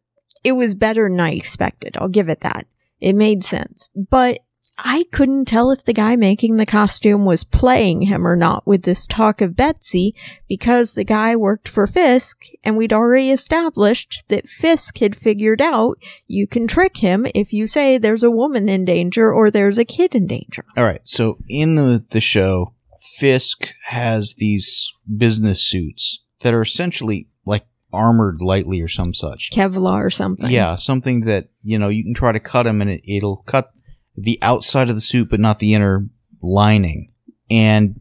[0.44, 1.96] it was better than I expected.
[1.96, 2.66] I'll give it that.
[3.00, 3.88] It made sense.
[3.96, 4.40] But
[4.76, 8.82] I couldn't tell if the guy making the costume was playing him or not with
[8.82, 10.14] this talk of Betsy
[10.48, 15.98] because the guy worked for Fisk and we'd already established that Fisk had figured out
[16.26, 19.84] you can trick him if you say there's a woman in danger or there's a
[19.84, 20.64] kid in danger.
[20.76, 21.00] All right.
[21.04, 22.74] So in the, the show,
[23.18, 29.50] Fisk has these business suits that are essentially like armored lightly or some such.
[29.52, 30.50] Kevlar or something.
[30.50, 33.70] Yeah, something that, you know, you can try to cut him and it, it'll cut
[34.16, 36.08] the outside of the suit, but not the inner
[36.42, 37.12] lining.
[37.50, 38.00] And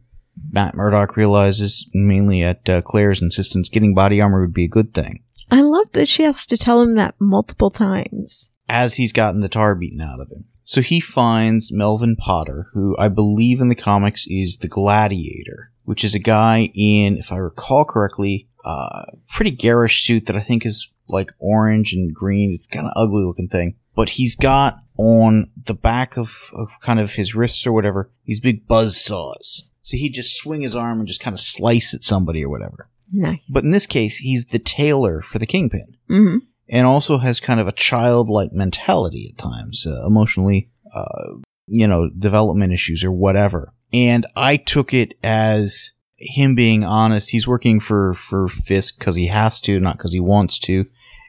[0.52, 4.94] Matt Murdock realizes, mainly at uh, Claire's insistence, getting body armor would be a good
[4.94, 5.24] thing.
[5.52, 8.50] I love that she has to tell him that multiple times.
[8.70, 10.46] As he's gotten the tar beaten out of him.
[10.64, 16.04] So he finds Melvin Potter, who I believe in the comics is the Gladiator, which
[16.04, 20.66] is a guy in, if I recall correctly, uh, pretty garish suit that I think
[20.66, 22.52] is like orange and green.
[22.54, 23.76] It's kind of ugly looking thing.
[23.96, 28.40] But he's got on the back of, of kind of his wrists or whatever, these
[28.40, 29.70] big buzz saws.
[29.82, 32.90] So he'd just swing his arm and just kind of slice at somebody or whatever.
[33.12, 33.40] Nice.
[33.50, 36.38] But in this case, he's the tailor for the kingpin hmm
[36.70, 41.34] and also has kind of a childlike mentality at times, uh, emotionally, uh,
[41.68, 43.74] you know, development issues or whatever.
[43.94, 47.30] And I took it as him being honest.
[47.30, 50.86] He's working for, for Fisk because he has to, not because he wants to,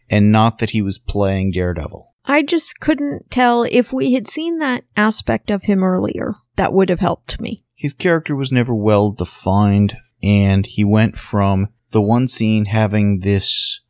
[0.09, 2.14] and not that he was playing Daredevil.
[2.27, 6.37] I just couldn't tell if we had seen that aspect of him earlier.
[6.57, 7.65] That would have helped me.
[7.75, 13.81] His character was never well defined, and he went from the one scene having this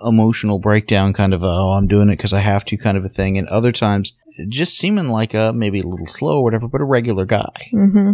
[0.00, 2.96] uh, emotional breakdown, kind of, a, oh, I'm doing it because I have to kind
[2.96, 4.16] of a thing, and other times
[4.48, 7.68] just seeming like a maybe a little slow or whatever, but a regular guy.
[7.70, 8.12] hmm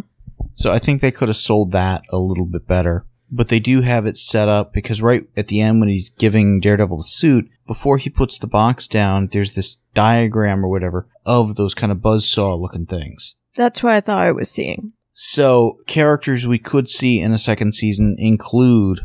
[0.55, 3.05] So I think they could have sold that a little bit better.
[3.31, 6.61] But they do have it set up because right at the end when he's giving
[6.61, 11.57] Daredevil the suit, before he puts the box down, there's this diagram or whatever of
[11.57, 13.37] those kind of buzzsaw looking things.
[13.55, 14.93] That's what I thought I was seeing.
[15.13, 19.01] So characters we could see in a second season include,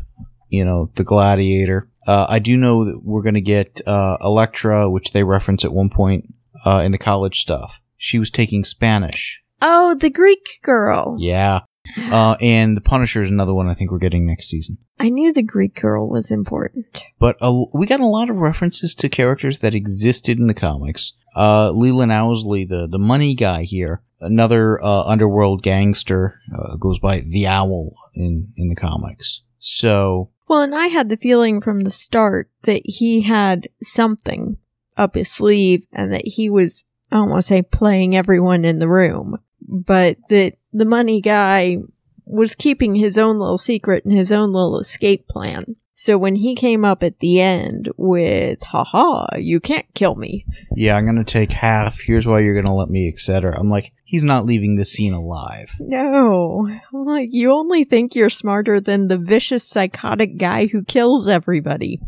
[0.48, 1.90] you know, the Gladiator.
[2.08, 5.74] Uh, I do know that we're going to get uh, Elektra, which they reference at
[5.74, 6.34] one point
[6.66, 7.82] uh, in the college stuff.
[7.98, 9.42] She was taking Spanish.
[9.62, 11.18] Oh, the Greek girl.
[11.20, 11.62] Yeah.
[11.98, 14.78] Uh, and the Punisher is another one I think we're getting next season.
[15.00, 17.04] I knew the Greek girl was important.
[17.20, 21.14] But uh, we got a lot of references to characters that existed in the comics.
[21.36, 27.22] Uh, Leland Owsley, the, the money guy here, another uh, underworld gangster, uh, goes by
[27.22, 29.42] the Owl in, in the comics.
[29.58, 34.58] So, Well, and I had the feeling from the start that he had something
[34.96, 38.80] up his sleeve and that he was, I don't want to say playing everyone in
[38.80, 41.78] the room, but that the money guy
[42.26, 45.76] was keeping his own little secret and his own little escape plan.
[45.96, 50.46] So when he came up at the end with, haha, you can't kill me.
[50.76, 52.00] yeah, I'm gonna take half.
[52.02, 53.58] Here's why you're gonna let me, etc.
[53.58, 55.72] I'm like, he's not leaving the scene alive.
[55.80, 56.68] No.
[56.94, 62.02] I'm like, you only think you're smarter than the vicious psychotic guy who kills everybody.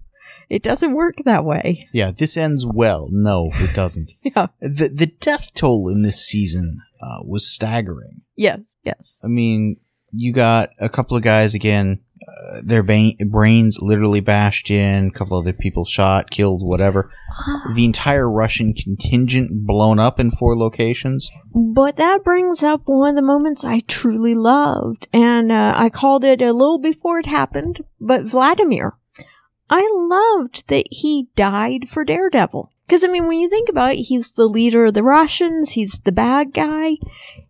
[0.49, 1.87] It doesn't work that way.
[1.93, 3.07] Yeah, this ends well.
[3.11, 4.13] No, it doesn't.
[4.23, 4.47] Yeah.
[4.61, 8.21] The the death toll in this season uh, was staggering.
[8.35, 9.19] Yes, yes.
[9.23, 9.77] I mean,
[10.11, 15.11] you got a couple of guys again, uh, their ba- brains literally bashed in, a
[15.11, 17.09] couple other people shot, killed, whatever.
[17.73, 21.29] The entire Russian contingent blown up in four locations.
[21.53, 26.23] But that brings up one of the moments I truly loved, and uh, I called
[26.23, 28.97] it a little before it happened, but Vladimir.
[29.69, 32.71] I loved that he died for Daredevil.
[32.85, 35.99] Because, I mean, when you think about it, he's the leader of the Russians, he's
[35.99, 36.97] the bad guy.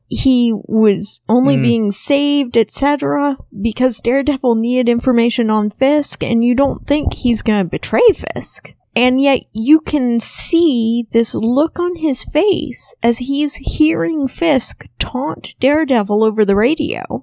[0.07, 1.61] He was only Mm.
[1.61, 7.65] being saved, etc., because Daredevil needed information on Fisk, and you don't think he's gonna
[7.65, 8.73] betray Fisk.
[8.95, 15.55] And yet you can see this look on his face as he's hearing Fisk taunt
[15.59, 17.21] Daredevil over the radio.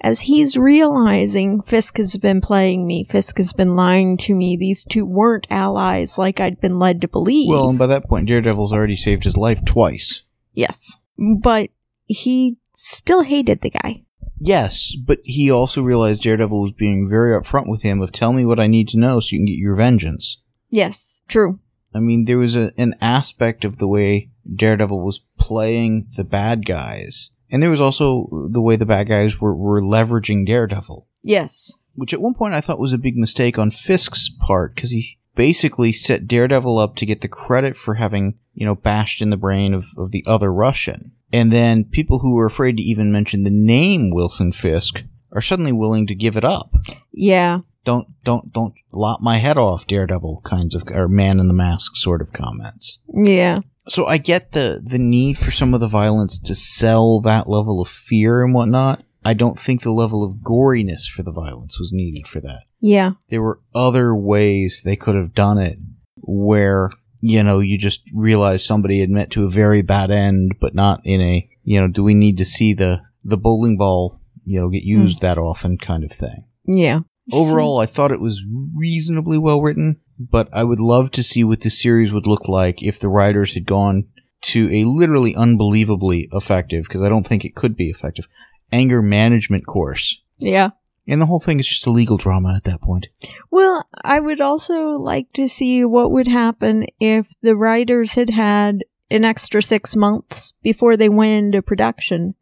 [0.00, 4.84] As he's realizing Fisk has been playing me, Fisk has been lying to me, these
[4.84, 7.48] two weren't allies like I'd been led to believe.
[7.48, 10.22] Well, and by that point, Daredevil's already saved his life twice.
[10.52, 10.96] yes.
[11.18, 11.70] But
[12.04, 14.02] he still hated the guy.
[14.38, 18.44] Yes, but he also realized Daredevil was being very upfront with him of tell me
[18.44, 20.42] what I need to know so you can get your vengeance.
[20.68, 21.58] Yes, true.
[21.94, 26.66] I mean, there was a, an aspect of the way Daredevil was playing the bad
[26.66, 27.30] guys.
[27.50, 31.06] And there was also the way the bad guys were, were leveraging Daredevil.
[31.22, 31.72] Yes.
[31.94, 35.18] which at one point I thought was a big mistake on Fisk's part because he
[35.34, 39.36] basically set Daredevil up to get the credit for having, you know, bashed in the
[39.36, 41.12] brain of, of the other Russian.
[41.32, 45.72] And then people who were afraid to even mention the name Wilson Fisk are suddenly
[45.72, 46.74] willing to give it up.
[47.12, 47.60] Yeah.
[47.84, 51.96] Don't, don't, don't lop my head off, Daredevil kinds of, or man in the mask
[51.96, 52.98] sort of comments.
[53.12, 53.58] Yeah.
[53.88, 57.80] So I get the, the need for some of the violence to sell that level
[57.80, 59.02] of fear and whatnot.
[59.24, 63.12] I don't think the level of goriness for the violence was needed for that Yeah.
[63.28, 65.78] there were other ways they could have done it
[66.22, 70.74] where you know you just realize somebody had met to a very bad end but
[70.76, 74.60] not in a you know do we need to see the the bowling ball you
[74.60, 74.90] know get hmm.
[74.90, 77.00] used that often kind of thing Yeah.
[77.32, 81.60] Overall, I thought it was reasonably well written, but I would love to see what
[81.60, 84.04] the series would look like if the writers had gone
[84.42, 88.28] to a literally unbelievably effective, because I don't think it could be effective,
[88.70, 90.22] anger management course.
[90.38, 90.70] Yeah.
[91.08, 93.08] And the whole thing is just a legal drama at that point.
[93.50, 98.84] Well, I would also like to see what would happen if the writers had had
[99.10, 102.34] an extra six months before they went into production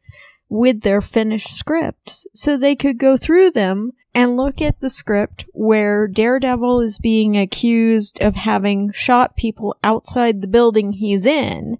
[0.49, 5.45] with their finished scripts so they could go through them and look at the script
[5.53, 11.79] where Daredevil is being accused of having shot people outside the building he's in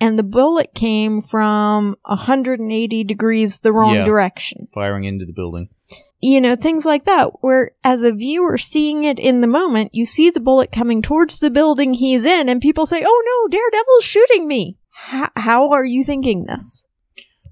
[0.00, 4.04] and the bullet came from 180 degrees the wrong Yeah.
[4.04, 5.68] direction Firing into the building.
[6.20, 10.04] you know, things like that, where as a viewer seeing it in the moment, you
[10.06, 14.04] see the bullet coming towards the building he's in, and people say, Oh no, Daredevil's
[14.04, 14.76] shooting me.
[15.12, 16.86] H- how are you thinking this?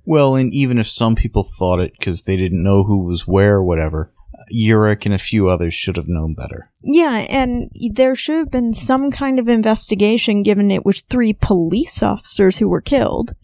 [0.05, 3.57] Well, and even if some people thought it because they didn't know who was where
[3.57, 4.13] or whatever,
[4.53, 6.71] Urich and a few others should have known better.
[6.83, 12.03] Yeah, and there should have been some kind of investigation given it was three police
[12.03, 13.35] officers who were killed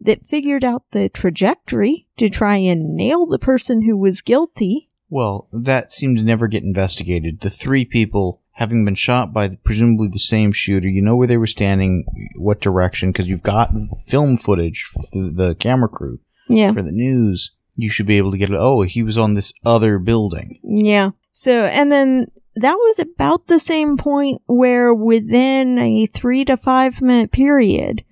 [0.00, 4.88] that figured out the trajectory to try and nail the person who was guilty.
[5.10, 7.40] Well, that seemed to never get investigated.
[7.40, 11.26] The three people having been shot by the, presumably the same shooter, you know where
[11.28, 12.04] they were standing,
[12.38, 13.70] what direction, because you've got
[14.06, 16.72] film footage, the, the camera crew Yeah.
[16.72, 17.52] for the news.
[17.74, 18.56] You should be able to get it.
[18.58, 20.58] Oh, he was on this other building.
[20.64, 21.10] Yeah.
[21.34, 27.02] So, and then that was about the same point where within a three to five
[27.02, 28.02] minute period,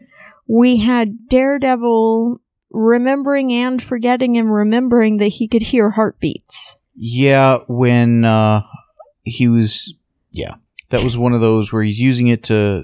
[0.46, 2.38] we had Daredevil
[2.70, 6.76] remembering and forgetting and remembering that he could hear heartbeats.
[6.94, 8.60] Yeah, when uh,
[9.24, 9.94] he was,
[10.34, 10.56] yeah,
[10.90, 12.82] that was one of those where he's using it to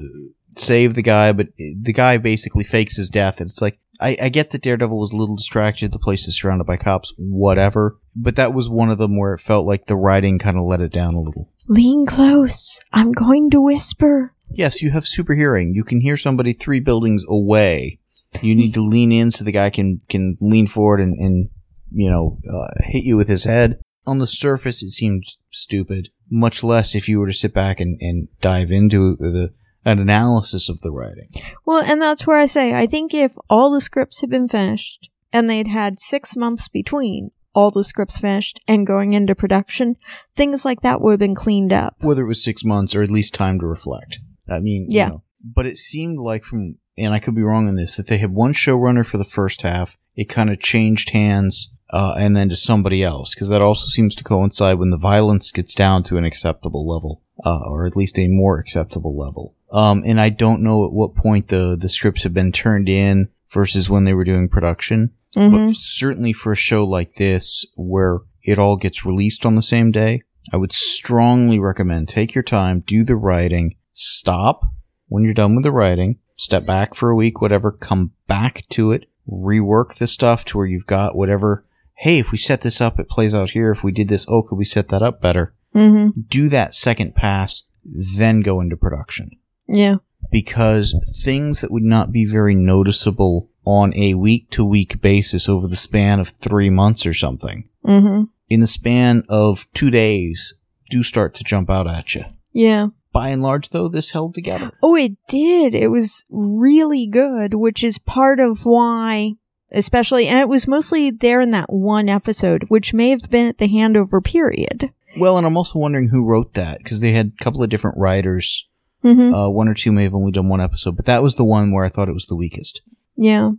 [0.57, 3.41] save the guy, but the guy basically fakes his death.
[3.41, 5.93] And it's like, I, I get that Daredevil was a little distracted.
[5.93, 7.99] The place is surrounded by cops, whatever.
[8.17, 10.81] But that was one of them where it felt like the writing kind of let
[10.81, 11.53] it down a little.
[11.67, 12.79] Lean close.
[12.93, 14.33] I'm going to whisper.
[14.49, 15.75] Yes, you have super hearing.
[15.75, 17.99] You can hear somebody three buildings away.
[18.41, 21.51] You need to lean in so the guy can, can lean forward and, and
[21.93, 23.81] you know, uh, hit you with his head.
[24.07, 26.09] On the surface, it seemed stupid.
[26.31, 29.53] Much less if you were to sit back and, and dive into the
[29.85, 31.29] an analysis of the writing.
[31.65, 35.09] Well, and that's where I say, I think if all the scripts had been finished
[35.33, 39.97] and they'd had six months between all the scripts finished and going into production,
[40.37, 41.97] things like that would have been cleaned up.
[42.01, 44.19] Whether it was six months or at least time to reflect.
[44.49, 45.09] I mean, you Yeah.
[45.09, 48.19] know, but it seemed like from, and I could be wrong on this, that they
[48.19, 49.97] had one showrunner for the first half.
[50.15, 54.15] It kind of changed hands, uh, and then to somebody else, because that also seems
[54.17, 58.19] to coincide when the violence gets down to an acceptable level, uh, or at least
[58.19, 59.55] a more acceptable level.
[59.73, 63.29] Um, and I don't know at what point the, the scripts have been turned in
[63.51, 65.11] versus when they were doing production.
[65.37, 65.69] Mhm.
[65.69, 69.93] But certainly for a show like this, where it all gets released on the same
[69.93, 70.23] day,
[70.53, 74.65] I would strongly recommend take your time, do the writing, stop
[75.09, 78.93] when you're done with the writing, step back for a week, whatever, come back to
[78.93, 81.65] it, rework the stuff to where you've got whatever.
[82.01, 83.71] Hey, if we set this up, it plays out here.
[83.71, 85.55] If we did this, oh, could we set that up better?
[85.75, 86.13] Mhm.
[86.29, 89.31] Do that second pass, then go into production
[89.69, 89.97] Yeah.
[90.33, 95.69] because things that would not be very noticeable on a week to week basis over
[95.69, 98.29] the span of three months or something, Mhm.
[98.49, 100.55] in the span of two days,
[100.91, 102.23] do start to jump out at you.
[102.55, 102.89] Yeah.
[103.13, 104.73] By and large, though, this held together.
[104.83, 105.75] Oh, it did.
[105.75, 109.35] It was really good, which is part of why,
[109.73, 113.59] especially, and it was mostly there in that one episode, which may have been at
[113.59, 114.93] the handover period.
[115.19, 117.99] Well, and I'm also wondering who wrote that because they had a couple of different
[117.99, 118.67] writers.
[119.05, 119.35] Mm-hmm.
[119.35, 121.73] Uh, one or two may have only done one episode, but that was the one
[121.73, 122.83] where I thought it was the weakest.
[123.17, 123.53] yeah.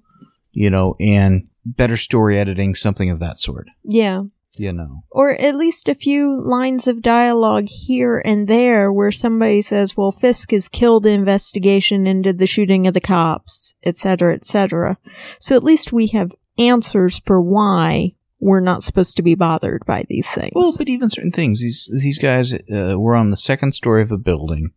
[0.53, 3.67] You know, and better story editing, something of that sort.
[3.85, 4.23] Yeah.
[4.57, 5.03] You know.
[5.09, 10.11] Or at least a few lines of dialogue here and there where somebody says, well,
[10.11, 14.97] Fisk has killed the investigation into the shooting of the cops, etc., etc.
[15.39, 20.03] So at least we have answers for why we're not supposed to be bothered by
[20.09, 20.51] these things.
[20.53, 21.61] Well, but even certain things.
[21.61, 24.71] These these guys uh, were on the second story of a building.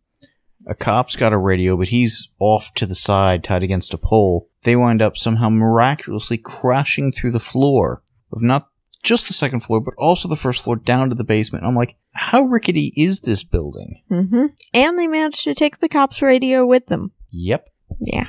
[0.67, 4.49] A cop's got a radio, but he's off to the side, tied against a pole.
[4.63, 8.01] They wind up somehow miraculously crashing through the floor
[8.31, 8.69] of not
[9.05, 11.63] just the second floor, but also the first floor down to the basement.
[11.63, 14.01] I'm like, how rickety is this building?
[14.09, 17.11] hmm And they managed to take the cops' radio with them.
[17.31, 17.69] Yep.
[18.01, 18.27] Yeah.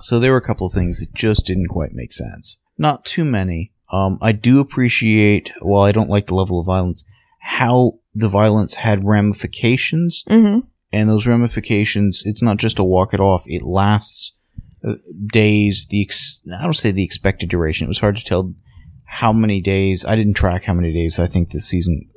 [0.00, 2.62] So there were a couple of things that just didn't quite make sense.
[2.78, 3.72] Not too many.
[3.92, 7.04] Um, I do appreciate, while I don't like the level of violence,
[7.40, 10.60] how the violence had ramifications hmm
[10.92, 14.38] and those ramifications it's not just a walk it off it lasts
[14.86, 14.94] uh,
[15.26, 18.54] days the ex- i don't say the expected duration it was hard to tell
[19.06, 22.08] how many days i didn't track how many days i think this season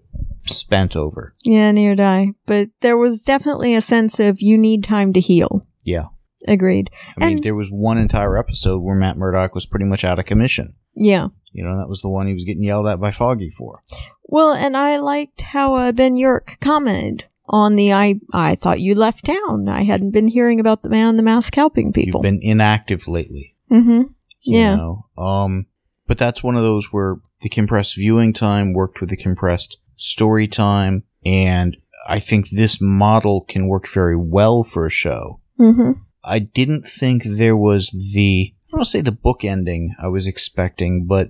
[0.45, 1.35] spent over.
[1.43, 2.29] Yeah, near die.
[2.47, 5.63] But there was definitely a sense of you need time to heal.
[5.83, 6.05] Yeah.
[6.47, 6.89] Agreed.
[7.17, 10.17] I mean, And- there was one entire episode where Matt Murdock was pretty much out
[10.17, 10.73] of commission.
[10.95, 11.27] Yeah.
[11.51, 13.83] You know, that was the one he was getting yelled at by Foggy for.
[14.23, 18.95] Well, and I liked how uh, Ben Urich commented on the I I thought you
[18.95, 19.67] left town.
[19.69, 22.19] I hadn't been hearing about the man in the mask helping people.
[22.19, 23.55] You've been inactive lately.
[23.69, 24.01] mm-hmm.
[24.41, 24.75] you Yeah.
[24.77, 25.05] know?
[25.17, 25.67] Um,
[26.09, 30.47] but that's one of those where the compressed viewing time worked with the compressed story
[30.47, 35.39] time, and I think this model can work very well for a show.
[35.59, 36.01] Mm-hmm.
[36.23, 40.07] I didn't think there was the I don't want to say the book ending I
[40.07, 41.29] was expecting, but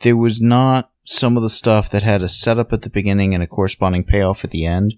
[0.00, 3.44] there was not some of the stuff that had a setup at the beginning and
[3.44, 4.96] a corresponding payoff at the end.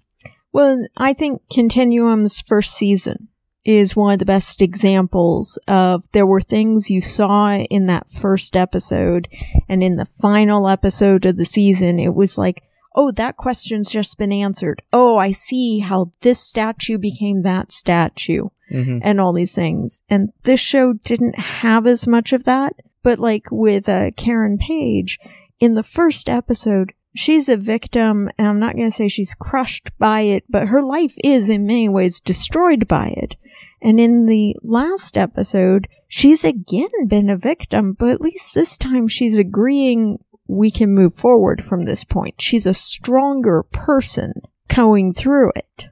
[0.52, 3.28] Well, I think Continuum's first season
[3.64, 8.56] is one of the best examples of there were things you saw in that first
[8.56, 9.28] episode
[9.68, 12.62] and in the final episode of the season it was like
[12.94, 14.82] oh that question's just been answered.
[14.92, 19.00] Oh i see how this statue became that statue Mm-hmm.
[19.02, 20.00] and all these things.
[20.08, 25.18] And this show didn't have as much of that but like with uh, karen page
[25.60, 29.90] in the first episode she's a victim and i'm not going to say she's crushed
[29.98, 33.36] by it but her life is in many ways destroyed by it
[33.82, 39.06] and in the last episode she's again been a victim but at least this time
[39.06, 44.32] she's agreeing we can move forward from this point she's a stronger person
[44.68, 45.86] going through it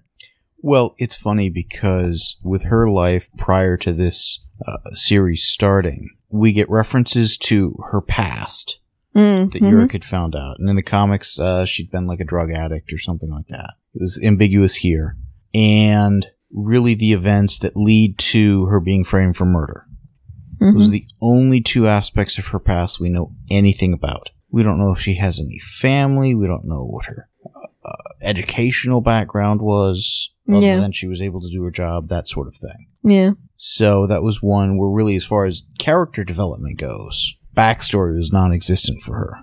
[0.63, 6.69] Well, it's funny because with her life prior to this uh, series starting, we get
[6.69, 8.79] references to her past
[9.15, 10.57] mm that Urich had found out.
[10.59, 13.75] And in the comics, uh, she'd been like a drug addict or something like that.
[13.95, 15.17] It was ambiguous here.
[15.55, 19.87] And really the events that lead to her being framed for murder.
[20.61, 20.75] Mhm.
[20.75, 24.31] Those are the only two aspects of her past we know anything about.
[24.51, 26.35] We don't know if she has any family.
[26.35, 27.29] We don't know what her
[27.83, 30.81] uh, educational background was, other Yeah.
[30.81, 32.89] than she was able to do her job, that sort of thing.
[33.03, 38.33] yeah So that was one where, really, as far as character development goes, backstory was
[38.33, 39.35] non-existent for her.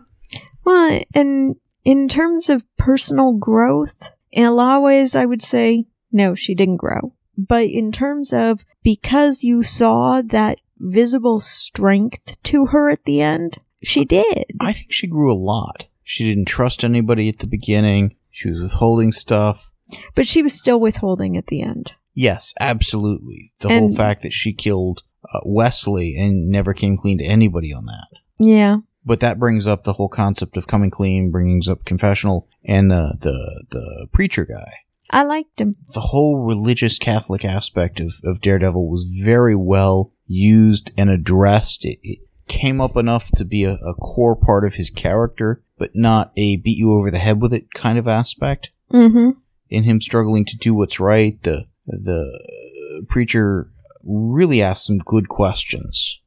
[0.64, 5.86] Well, and in terms of personal growth, in a lot of ways, I would say
[6.12, 7.14] no, she didn't grow.
[7.38, 13.60] But in terms of because you saw that visible strength to her at the end,
[13.84, 14.46] she did.
[14.60, 15.88] I think she grew a lot.
[16.04, 18.16] She didn't trust anybody at the beginning.
[18.32, 19.72] She was withholding stuff.
[20.16, 21.94] But she was still withholding at the end.
[22.14, 23.54] Yes, absolutely.
[23.60, 27.86] The whole fact that she killed uh, Wesley and never came clean to anybody on
[27.86, 28.08] that.
[28.40, 28.78] Yeah.
[29.06, 33.18] But that brings up the whole concept of coming clean, brings up confessional, and the
[33.22, 34.72] the the preacher guy.
[35.10, 35.76] I liked him.
[35.94, 41.86] The whole religious Catholic aspect of, of Daredevil was very well used and addressed.
[41.86, 45.92] It, it came up enough to be a, a core part of his character, but
[45.94, 48.72] not a beat you over the head with it kind of aspect.
[48.92, 49.40] Mm-hmm.
[49.70, 53.70] In him struggling to do what's right, the the preacher
[54.04, 56.20] really asked some good questions.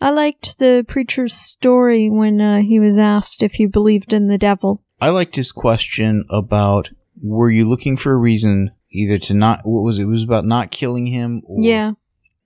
[0.00, 4.38] I liked the preacher's story when uh, he was asked if he believed in the
[4.38, 4.82] devil.
[5.00, 6.90] I liked his question about
[7.22, 10.02] were you looking for a reason either to not what was it?
[10.02, 11.92] It was about not killing him or Yeah.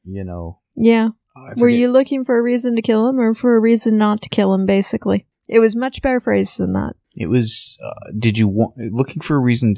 [0.05, 1.11] you know Yeah.
[1.57, 4.29] Were you looking for a reason to kill him or for a reason not to
[4.29, 5.27] kill him, basically?
[5.49, 6.93] It was much better phrased than that.
[7.17, 9.77] it was uh, did you want looking for a reason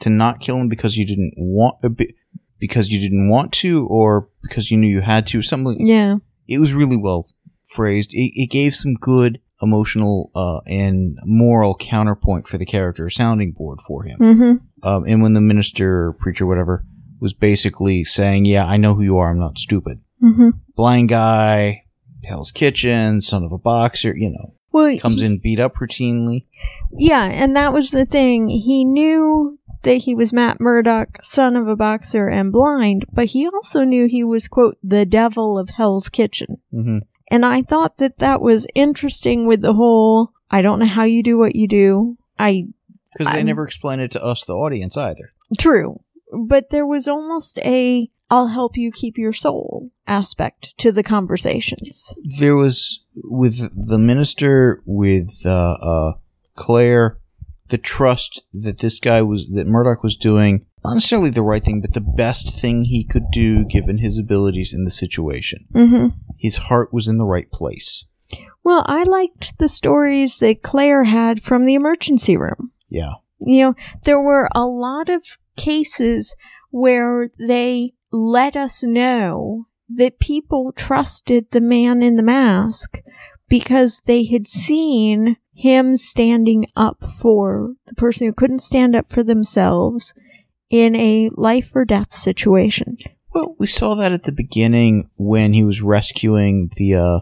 [0.00, 2.08] to not kill him because you didn't want a bi-
[2.58, 6.16] because you didn't want to or because you knew you had to something Yeah.
[6.48, 7.28] it was really well
[7.74, 13.52] phrased it, it gave some good emotional uh, and moral counterpoint for the character sounding
[13.52, 14.86] board for him Mm-hmm.
[14.88, 16.84] um, and when the minister preacher whatever
[17.20, 20.50] was basically saying yeah i know who you are i'm not stupid Mm-hmm.
[20.76, 21.84] blind guy
[22.24, 26.46] hell's kitchen son of a boxer you know Well, comes he- in beat up routinely
[26.96, 28.48] Yeah, and that was the thing.
[28.48, 33.48] He knew that he was Matt Murdock, son of a boxer and blind, but he
[33.48, 36.58] also knew he was, quote, the devil of Hell's Kitchen.
[36.70, 36.98] hmm
[37.32, 41.22] And I thought that that was interesting with the whole, I don't know how you
[41.22, 42.18] do what you do.
[42.38, 42.66] I,
[43.12, 46.00] because they never explain it to us the audience either true.
[46.30, 52.14] But there was almost a, I'll help you keep your soul aspect to the conversations.
[52.38, 56.12] there was with the minister with uh, uh,
[56.54, 57.18] Claire
[57.68, 61.80] the trust that this guy was that Murdock was doing not necessarily the right thing
[61.80, 66.08] but the best thing he could do given his abilities in the situation Mm-hmm.
[66.42, 68.04] His heart was in the right place
[68.64, 72.72] Well, I liked the stories that Claire had from the emergency room.
[72.88, 73.12] yeah
[73.44, 73.74] you know,
[74.04, 75.22] there were a lot of
[75.56, 76.36] cases
[76.70, 83.00] where they let us know that people trusted the man in the mask
[83.48, 89.22] because they had seen him standing up for the person who couldn't stand up for
[89.22, 90.14] themselves
[90.70, 92.96] in a life or death situation.
[93.34, 97.20] Well, we saw that at the beginning when he was rescuing the uh,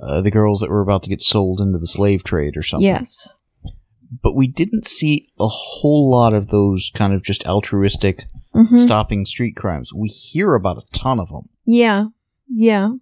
[0.00, 2.86] uh, the girls that were about to get sold into the slave trade or something.
[2.86, 3.28] Yes.
[4.22, 9.24] But we didn't see a whole lot of those kind of just altruistic hmm stopping
[9.26, 9.92] street crimes.
[9.94, 11.48] We hear about a ton of them.
[11.66, 12.06] Yeah.
[12.48, 12.92] Yeah.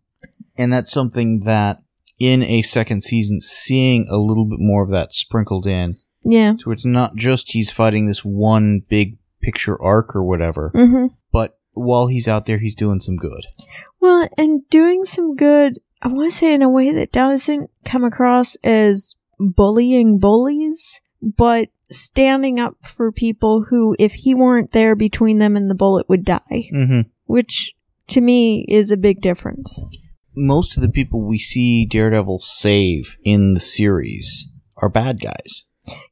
[0.58, 1.82] And that's something that
[2.18, 6.54] in a second season, seeing a little bit more of that sprinkled in, Yeah.
[6.58, 11.25] so it's not just he's fighting this one big picture arc or whatever, hmm but
[11.76, 13.46] while he's out there, he's doing some good.
[14.00, 18.04] Well, and doing some good, I want to say in a way that doesn't come
[18.04, 25.38] across as bullying bullies, but standing up for people who, if he weren't there between
[25.38, 27.00] them and the bullet, would die, Mm-hmm.
[27.26, 27.74] which
[28.08, 29.84] to me is a big difference.
[30.34, 35.64] Most of the people we see Daredevil save in the series are bad guys.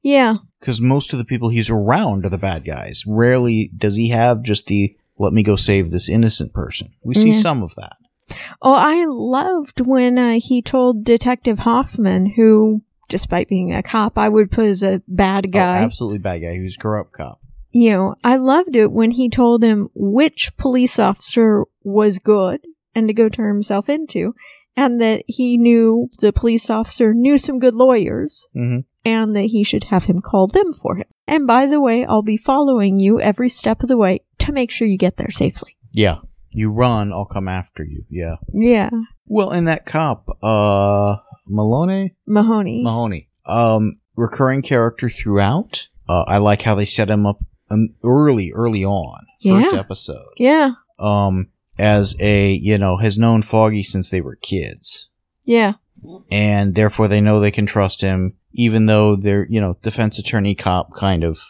[0.02, 0.36] Yeah.
[0.60, 3.02] Because most of the people he's around are the bad guys.
[3.06, 6.92] Rarely does he have just the let me go save this innocent person.
[7.02, 7.38] We see Yeah.
[7.38, 7.96] some of that.
[8.62, 14.28] Oh, I loved when uh, he told Detective Hoffman, who, despite being a cop, I
[14.28, 15.78] would put as a bad Oh, guy.
[15.78, 16.54] absolutely bad guy.
[16.54, 17.40] He was a corrupt cop.
[17.70, 22.60] you know, I loved it when he told him which police officer was good
[22.94, 24.34] and to go turn himself into,
[24.76, 28.80] and that he knew the police officer knew some good lawyers Mm-hmm.
[29.04, 31.04] and that he should have him call them for him.
[31.26, 34.70] And by the way, I'll be following you every step of the way to make
[34.70, 35.76] sure you get there safely.
[35.92, 36.18] Yeah.
[36.50, 38.04] You run, I'll come after you.
[38.08, 38.36] Yeah.
[38.52, 38.90] Yeah.
[39.26, 41.16] Well, and that cop, uh,
[41.48, 42.14] Maloney?
[42.26, 42.82] Mahoney.
[42.82, 43.28] Mahoney.
[43.46, 45.88] Um, recurring character throughout.
[46.08, 47.40] Uh, I like how they set him up
[47.70, 49.26] um, early, early on.
[49.42, 49.78] First Yeah.
[49.78, 50.28] episode.
[50.38, 50.70] yeah.
[50.98, 55.08] Um, as a, you know, has known Foggy since they were kids.
[55.44, 55.72] Yeah.
[56.30, 60.54] And therefore they know they can trust him, even though they're, you know, defense attorney
[60.54, 61.40] cop kind of,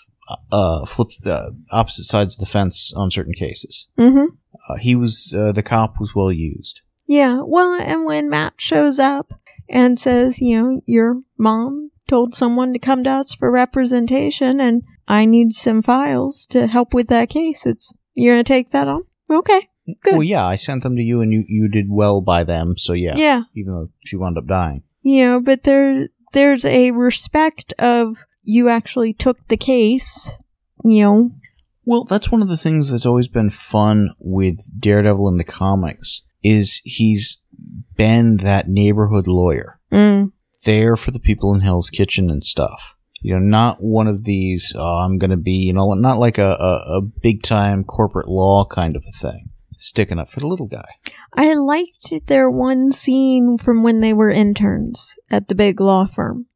[0.53, 3.89] uh, flip, uh, opposite sides of the fence on certain cases.
[3.99, 4.35] Mm-hmm.
[4.69, 6.83] Uh, he was, uh, the cop was well used.
[7.07, 7.43] Yeah.
[7.45, 9.33] Well, and when Matt shows up
[9.69, 14.83] and says, you know, your mom told someone to come to us for representation and
[15.07, 18.89] I need some files to help with that case, it's, you're going to take that
[18.89, 19.03] on?
[19.31, 19.69] Okay.
[20.03, 20.15] Good.
[20.15, 22.79] Well, yeah, I sent them to you and you, you did well by them.
[22.79, 23.43] So yeah, Yeah.
[23.55, 24.85] even though she wound up dying.
[25.03, 30.33] You know, but there, there's a respect of you actually took the case,
[30.85, 31.31] you know.
[31.85, 36.23] Well, that's one of the things that's always been fun with Daredevil in the comics
[36.43, 37.43] is he's
[37.97, 39.81] been that neighborhood lawyer.
[39.93, 40.33] Mm.
[40.65, 42.97] there for the people in Hell's Kitchen and stuff.
[43.21, 46.37] You know, not one of these, oh, I'm going to be, you know, not like
[46.37, 49.51] a, a, a big time corporate law kind of a thing.
[49.77, 50.89] Sticking up for the little guy.
[51.33, 56.47] I liked their one scene from when they were interns at the big law firm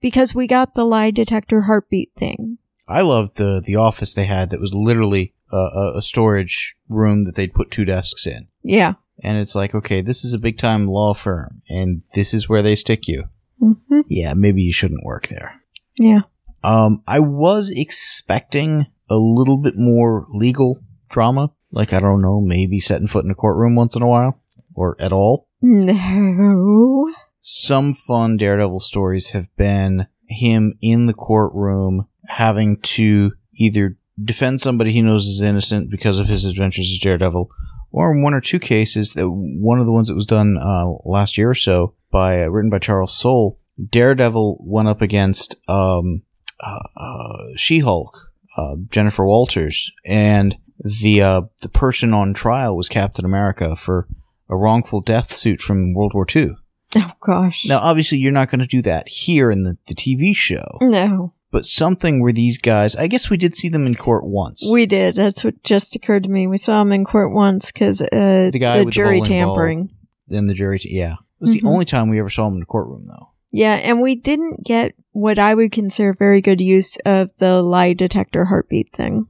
[0.00, 2.58] because we got the lie detector heartbeat thing.
[2.86, 7.36] I loved the, the office they had that was literally a, a, storage room that
[7.36, 8.48] they'd put two desks in.
[8.62, 8.94] Yeah.
[9.22, 12.62] And it's like, okay, this is a big time law firm and this is where
[12.62, 13.24] they stick you.
[13.58, 15.60] hmm Yeah, maybe you shouldn't work there.
[15.98, 16.20] Yeah.
[16.64, 21.50] Um, I was expecting a little bit more legal drama.
[21.70, 24.40] Like, I don't know, maybe setting foot in a courtroom once in a while
[24.74, 25.48] or at all.
[25.60, 27.12] No.
[27.40, 34.92] Some fun Daredevil stories have been him in the courtroom having to either defend somebody
[34.92, 37.48] he knows is innocent because of his adventures as Daredevil,
[37.90, 40.86] or in one or two cases, that one of the ones that was done uh,
[41.04, 43.58] last year or so by uh, written by Charles Soule,
[43.90, 46.22] Daredevil went up against um,
[46.60, 53.24] uh, uh, She-Hulk, uh, Jennifer Walters, and the uh, the person on trial was Captain
[53.24, 54.08] America for
[54.48, 56.50] a wrongful death suit from World War II.
[56.96, 57.66] Oh gosh.
[57.66, 61.34] Now, obviously, you're not going to do that here in the, the TV show, No.
[61.50, 64.66] but something where these guys, I guess we did see them in court once.
[64.70, 65.14] We did.
[65.14, 66.46] That's what just occurred to me.
[66.46, 69.24] We saw them in court once because uh, The guy the with the jury bowling
[69.28, 69.90] tampering.
[70.28, 71.12] Then the jury, t- yeah.
[71.14, 71.60] It was Mhm.
[71.60, 73.30] the only time we ever saw them in the courtroom, though.
[73.52, 77.92] Yeah, and we didn't get what I would consider very good use of the lie
[77.92, 79.26] detector heartbeat thing.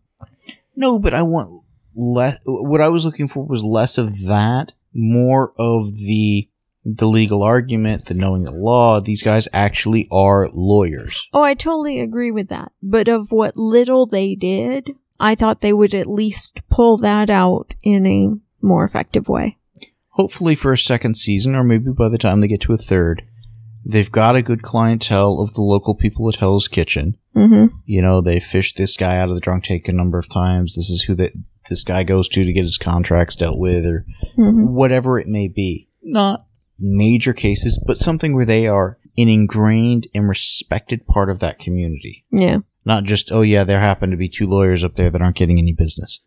[0.76, 1.62] No, but I want
[1.96, 2.38] less.
[2.44, 6.48] What I was looking for was less of that, more of the
[6.96, 9.00] the legal argument, the knowing the law.
[9.00, 11.28] These guys actually are lawyers.
[11.34, 12.72] Oh, I totally agree with that.
[12.82, 17.74] But of what little they did, I thought they would at least pull that out
[17.84, 18.30] in a
[18.64, 19.58] more effective way.
[20.10, 23.22] Hopefully, for a second season, or maybe by the time they get to a third,
[23.84, 27.16] they've got a good clientele of the local people at Hell's Kitchen.
[27.36, 27.66] Mm-hmm.
[27.84, 30.74] you know, they fished this guy out of the drunk tank a number of times.
[30.74, 31.30] This is who that
[31.68, 34.04] this guy goes to to get his contracts dealt with, or
[34.36, 34.74] Mm-hmm.
[34.74, 35.88] whatever it may be.
[36.02, 36.44] Not
[36.78, 42.22] major cases, but something where they are an ingrained and respected part of that community.
[42.30, 42.58] Yeah.
[42.84, 45.58] Not just, oh yeah, there happen to be two lawyers up there that aren't getting
[45.58, 46.20] any business.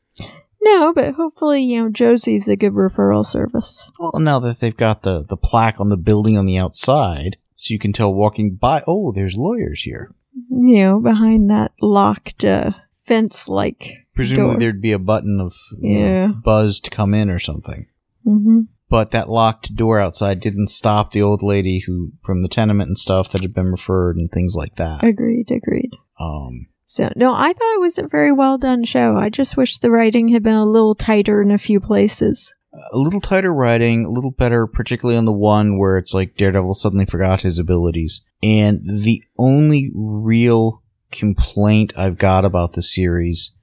[0.64, 3.90] No, but hopefully, you know, Josie's a good referral service.
[3.98, 7.74] Well, now that they've got the, the plaque on the building on the outside, so
[7.74, 10.14] you can tell walking by, oh, there's lawyers here.
[10.50, 13.92] You know, behind that locked uh, fence like.
[14.14, 14.60] Presumably door.
[14.60, 16.32] there'd be a button of you know, Yeah.
[16.44, 17.88] buzz to come in or something.
[18.24, 22.90] hmm But that locked door outside didn't stop the old lady who, from the tenement
[22.90, 25.04] and stuff that had been referred and things like that.
[25.04, 25.92] Agreed, agreed.
[26.20, 29.16] Um, So, no, I thought it was a very well done show.
[29.18, 32.54] I just wish the writing had been a little tighter in a few places.
[32.94, 36.74] a little tighter writing, a little better, particularly on the one where it's like Daredevil
[36.74, 38.22] suddenly forgot his abilities.
[38.44, 43.56] And the only real complaint I've got about the series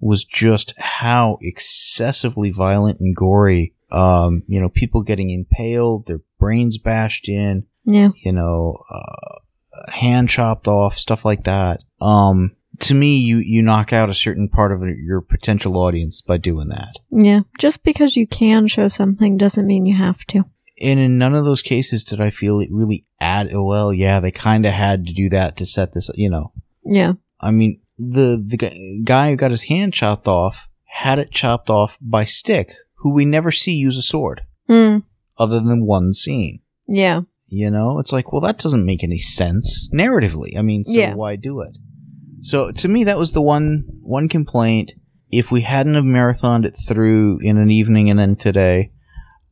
[0.00, 6.78] was just how excessively violent and gory, um, you know, people getting impaled, their brains
[6.78, 8.10] bashed in, Yeah.
[8.24, 11.80] you know, uh, hand chopped off, stuff like that.
[12.00, 16.36] Um, to me, you, you knock out a certain part of your potential audience by
[16.38, 16.94] doing that.
[17.10, 17.40] Yeah.
[17.58, 20.44] Just because you can show something doesn't mean you have to.
[20.80, 23.50] and in none of those cases did I feel it really add.
[23.52, 26.10] Well, yeah, they kind of had to do that to set this.
[26.16, 26.52] You know,
[26.84, 27.12] Yeah.
[27.40, 31.98] I mean, the the guy who got his hand chopped off had it chopped off
[32.00, 32.72] by Stick,
[33.02, 35.02] who we never see use a sword Mm.
[35.38, 36.60] other than one scene.
[36.88, 37.22] Yeah.
[37.48, 40.56] You know, it's like, well, that doesn't make any sense narratively.
[40.56, 41.14] I mean, so Yeah.
[41.14, 41.76] why do it?
[42.40, 44.94] So to me, that was the one one complaint.
[45.30, 48.90] If we hadn't have marathoned it through in an evening and then today,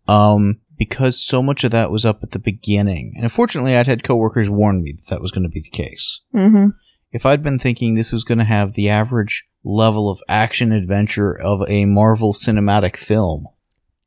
[0.08, 4.02] um, because so much of that was up at the beginning, and unfortunately, I'd had
[4.04, 6.20] coworkers warn me that that was going to be the case.
[6.32, 6.68] hmm
[7.12, 11.38] If I'd been thinking this was going to have the average level of action adventure
[11.38, 13.46] of a Marvel cinematic film,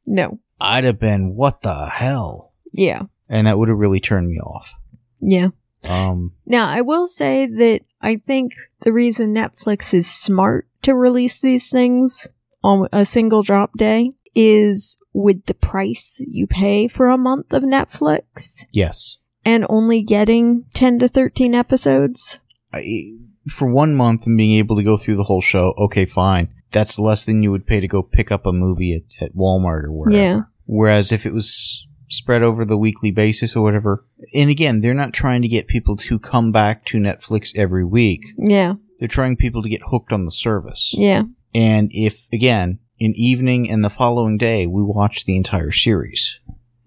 [0.05, 0.39] No.
[0.59, 2.53] I'd have been, what the hell?
[2.73, 3.03] Yeah.
[3.29, 4.73] And that would have really turned me off.
[5.19, 5.49] Yeah.
[5.89, 11.41] Um, Now, I will say that I think the reason Netflix is smart to release
[11.41, 12.27] these things
[12.63, 17.63] on a single drop day is with the price you pay for a month of
[17.63, 19.17] Netflix yes.
[19.45, 22.39] and only getting 10 to 13 episodes.
[22.73, 23.13] I,
[23.49, 26.49] for one month and being able to go through the whole show, okay, fine.
[26.71, 29.83] That's less than you would pay to go pick up a movie at, at Walmart
[29.83, 30.17] or wherever.
[30.17, 30.41] Yeah.
[30.65, 35.13] Whereas if it was spread over the weekly basis or whatever, and again, they're not
[35.13, 38.21] trying to get people to come back to Netflix every week.
[38.37, 38.75] Yeah.
[38.99, 40.93] They're trying people to get hooked on the service.
[40.97, 41.23] Yeah.
[41.53, 46.39] And if, again, an evening and the following day, we watch the entire series,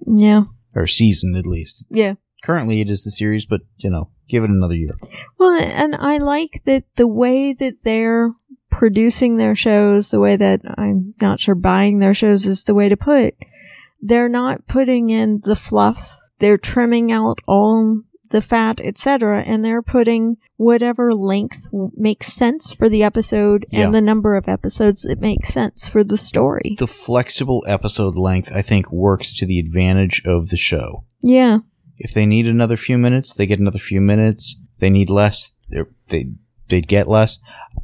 [0.06, 0.44] Yeah.
[0.74, 1.84] or season at least.
[1.90, 2.14] Yeah.
[2.44, 4.94] Currently it is the series, but, you know, give it another year.
[5.38, 8.30] Well, and I like that the way that they're
[8.70, 12.88] producing their shows, the way that I'm not sure buying their shows is the way
[12.88, 13.34] to put.
[14.00, 16.18] They're not putting in the fluff.
[16.38, 22.72] They're trimming out all the fat, etc., and they're putting whatever length w- makes sense
[22.72, 23.84] for the episode Yeah.
[23.84, 26.74] and the number of episodes that make sense for the story.
[26.78, 31.04] The flexible episode length, I think, works to the advantage of the show.
[31.22, 31.58] Yeah.
[31.98, 34.60] If they need another few minutes, they get another few minutes.
[34.74, 36.30] If they need less, they're- they
[36.68, 37.38] they'd get less.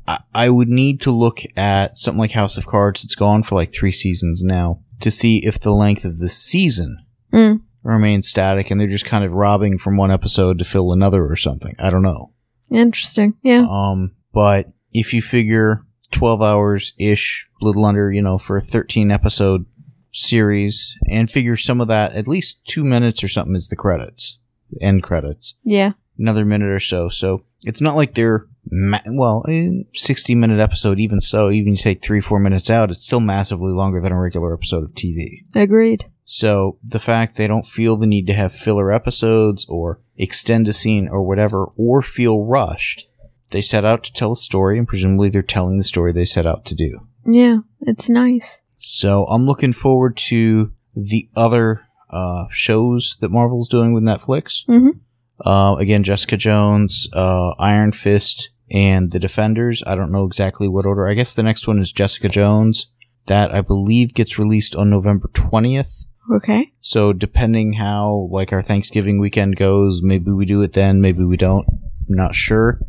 [0.09, 3.05] I, I would need to look at something like House of Cards.
[3.05, 6.97] It's gone for like three seasons now to see if the length of the season
[7.33, 7.61] Mm.
[7.85, 11.37] remains static and they're just kind of robbing from one episode to fill another or
[11.37, 11.75] something.
[11.79, 12.33] I don't know.
[12.71, 13.35] Interesting.
[13.43, 13.67] Yeah.
[13.71, 19.11] Um, but if you figure 12 hours ish, little under, you know, for a 13
[19.13, 19.65] episode
[20.13, 24.39] series and figure some of that, at least two minutes or something is the credits,
[24.81, 25.93] end credits, Yeah.
[26.19, 27.09] another minute or so.
[27.09, 31.79] So it's not like they're, ma- well, a 60 minute episode, even so, even you
[31.79, 35.45] take three, four minutes out, it's still massively longer than a regular episode of TV.
[35.55, 36.05] Agreed.
[36.25, 40.73] So the fact they don't feel the need to have filler episodes or extend a
[40.73, 43.07] scene or whatever or feel rushed,
[43.51, 46.47] they set out to tell a story and presumably they're telling the story they set
[46.47, 47.01] out to do.
[47.27, 47.59] Yeah.
[47.81, 48.63] It's nice.
[48.85, 54.67] So I'm looking forward to the other uh, shows that Marvel's doing with Netflix.
[54.67, 54.99] Mhm.
[55.45, 59.85] Uh, again, Jessica Jones, uh, Iron Fist, and The Defenders.
[59.87, 61.07] I don't know exactly what order.
[61.07, 62.87] I guess the next one is Jessica Jones.
[63.27, 66.05] That I believe gets released on November 20th.
[66.29, 66.73] Okay.
[66.81, 71.37] So depending how like our Thanksgiving weekend goes, maybe we do it then, maybe we
[71.37, 71.67] don't.
[71.69, 72.81] I'm Not sure.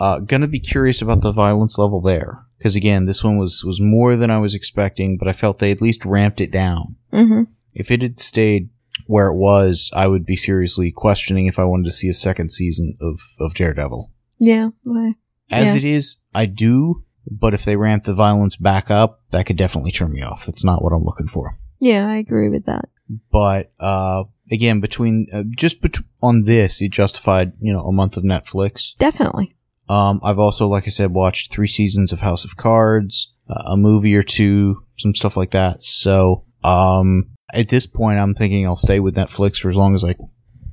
[0.00, 3.80] Uh, gonna be curious about the violence level there because again, this one was was
[3.80, 6.96] more than I was expecting, but I felt they at least ramped it down.
[7.12, 7.42] Mm-hmm.
[7.74, 8.70] If it had stayed
[9.06, 12.50] where it was, I would be seriously questioning if I wanted to see a second
[12.52, 14.10] season of of Daredevil.
[14.38, 14.70] Yeah.
[14.84, 15.14] Well,
[15.50, 15.74] As Yeah.
[15.76, 17.02] it is, I do.
[17.28, 20.46] But if they ramp the violence back up, that could definitely turn me off.
[20.46, 22.88] That's not what I'm looking for Yeah, I agree with that.
[23.32, 28.16] but uh, again, between uh, just bet- on this, it justified you know a month
[28.16, 28.96] of Netflix.
[28.98, 29.55] Definitely.
[29.88, 33.76] Um, I've also, like I said, watched three seasons of House of Cards, uh, a
[33.76, 35.82] movie or two, some stuff like that.
[35.82, 40.02] So, um, at this point, I'm thinking I'll stay with Netflix for as long as
[40.02, 40.16] I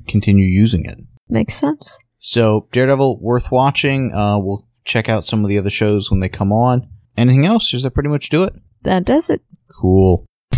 [0.07, 0.99] continue using it.
[1.29, 1.99] Makes sense.
[2.17, 4.13] So, Daredevil, worth watching.
[4.13, 6.87] Uh, we'll check out some of the other shows when they come on.
[7.15, 7.69] Anything else?
[7.69, 8.53] Does that pretty much do it?
[8.83, 9.41] That does it.
[9.69, 10.25] Cool.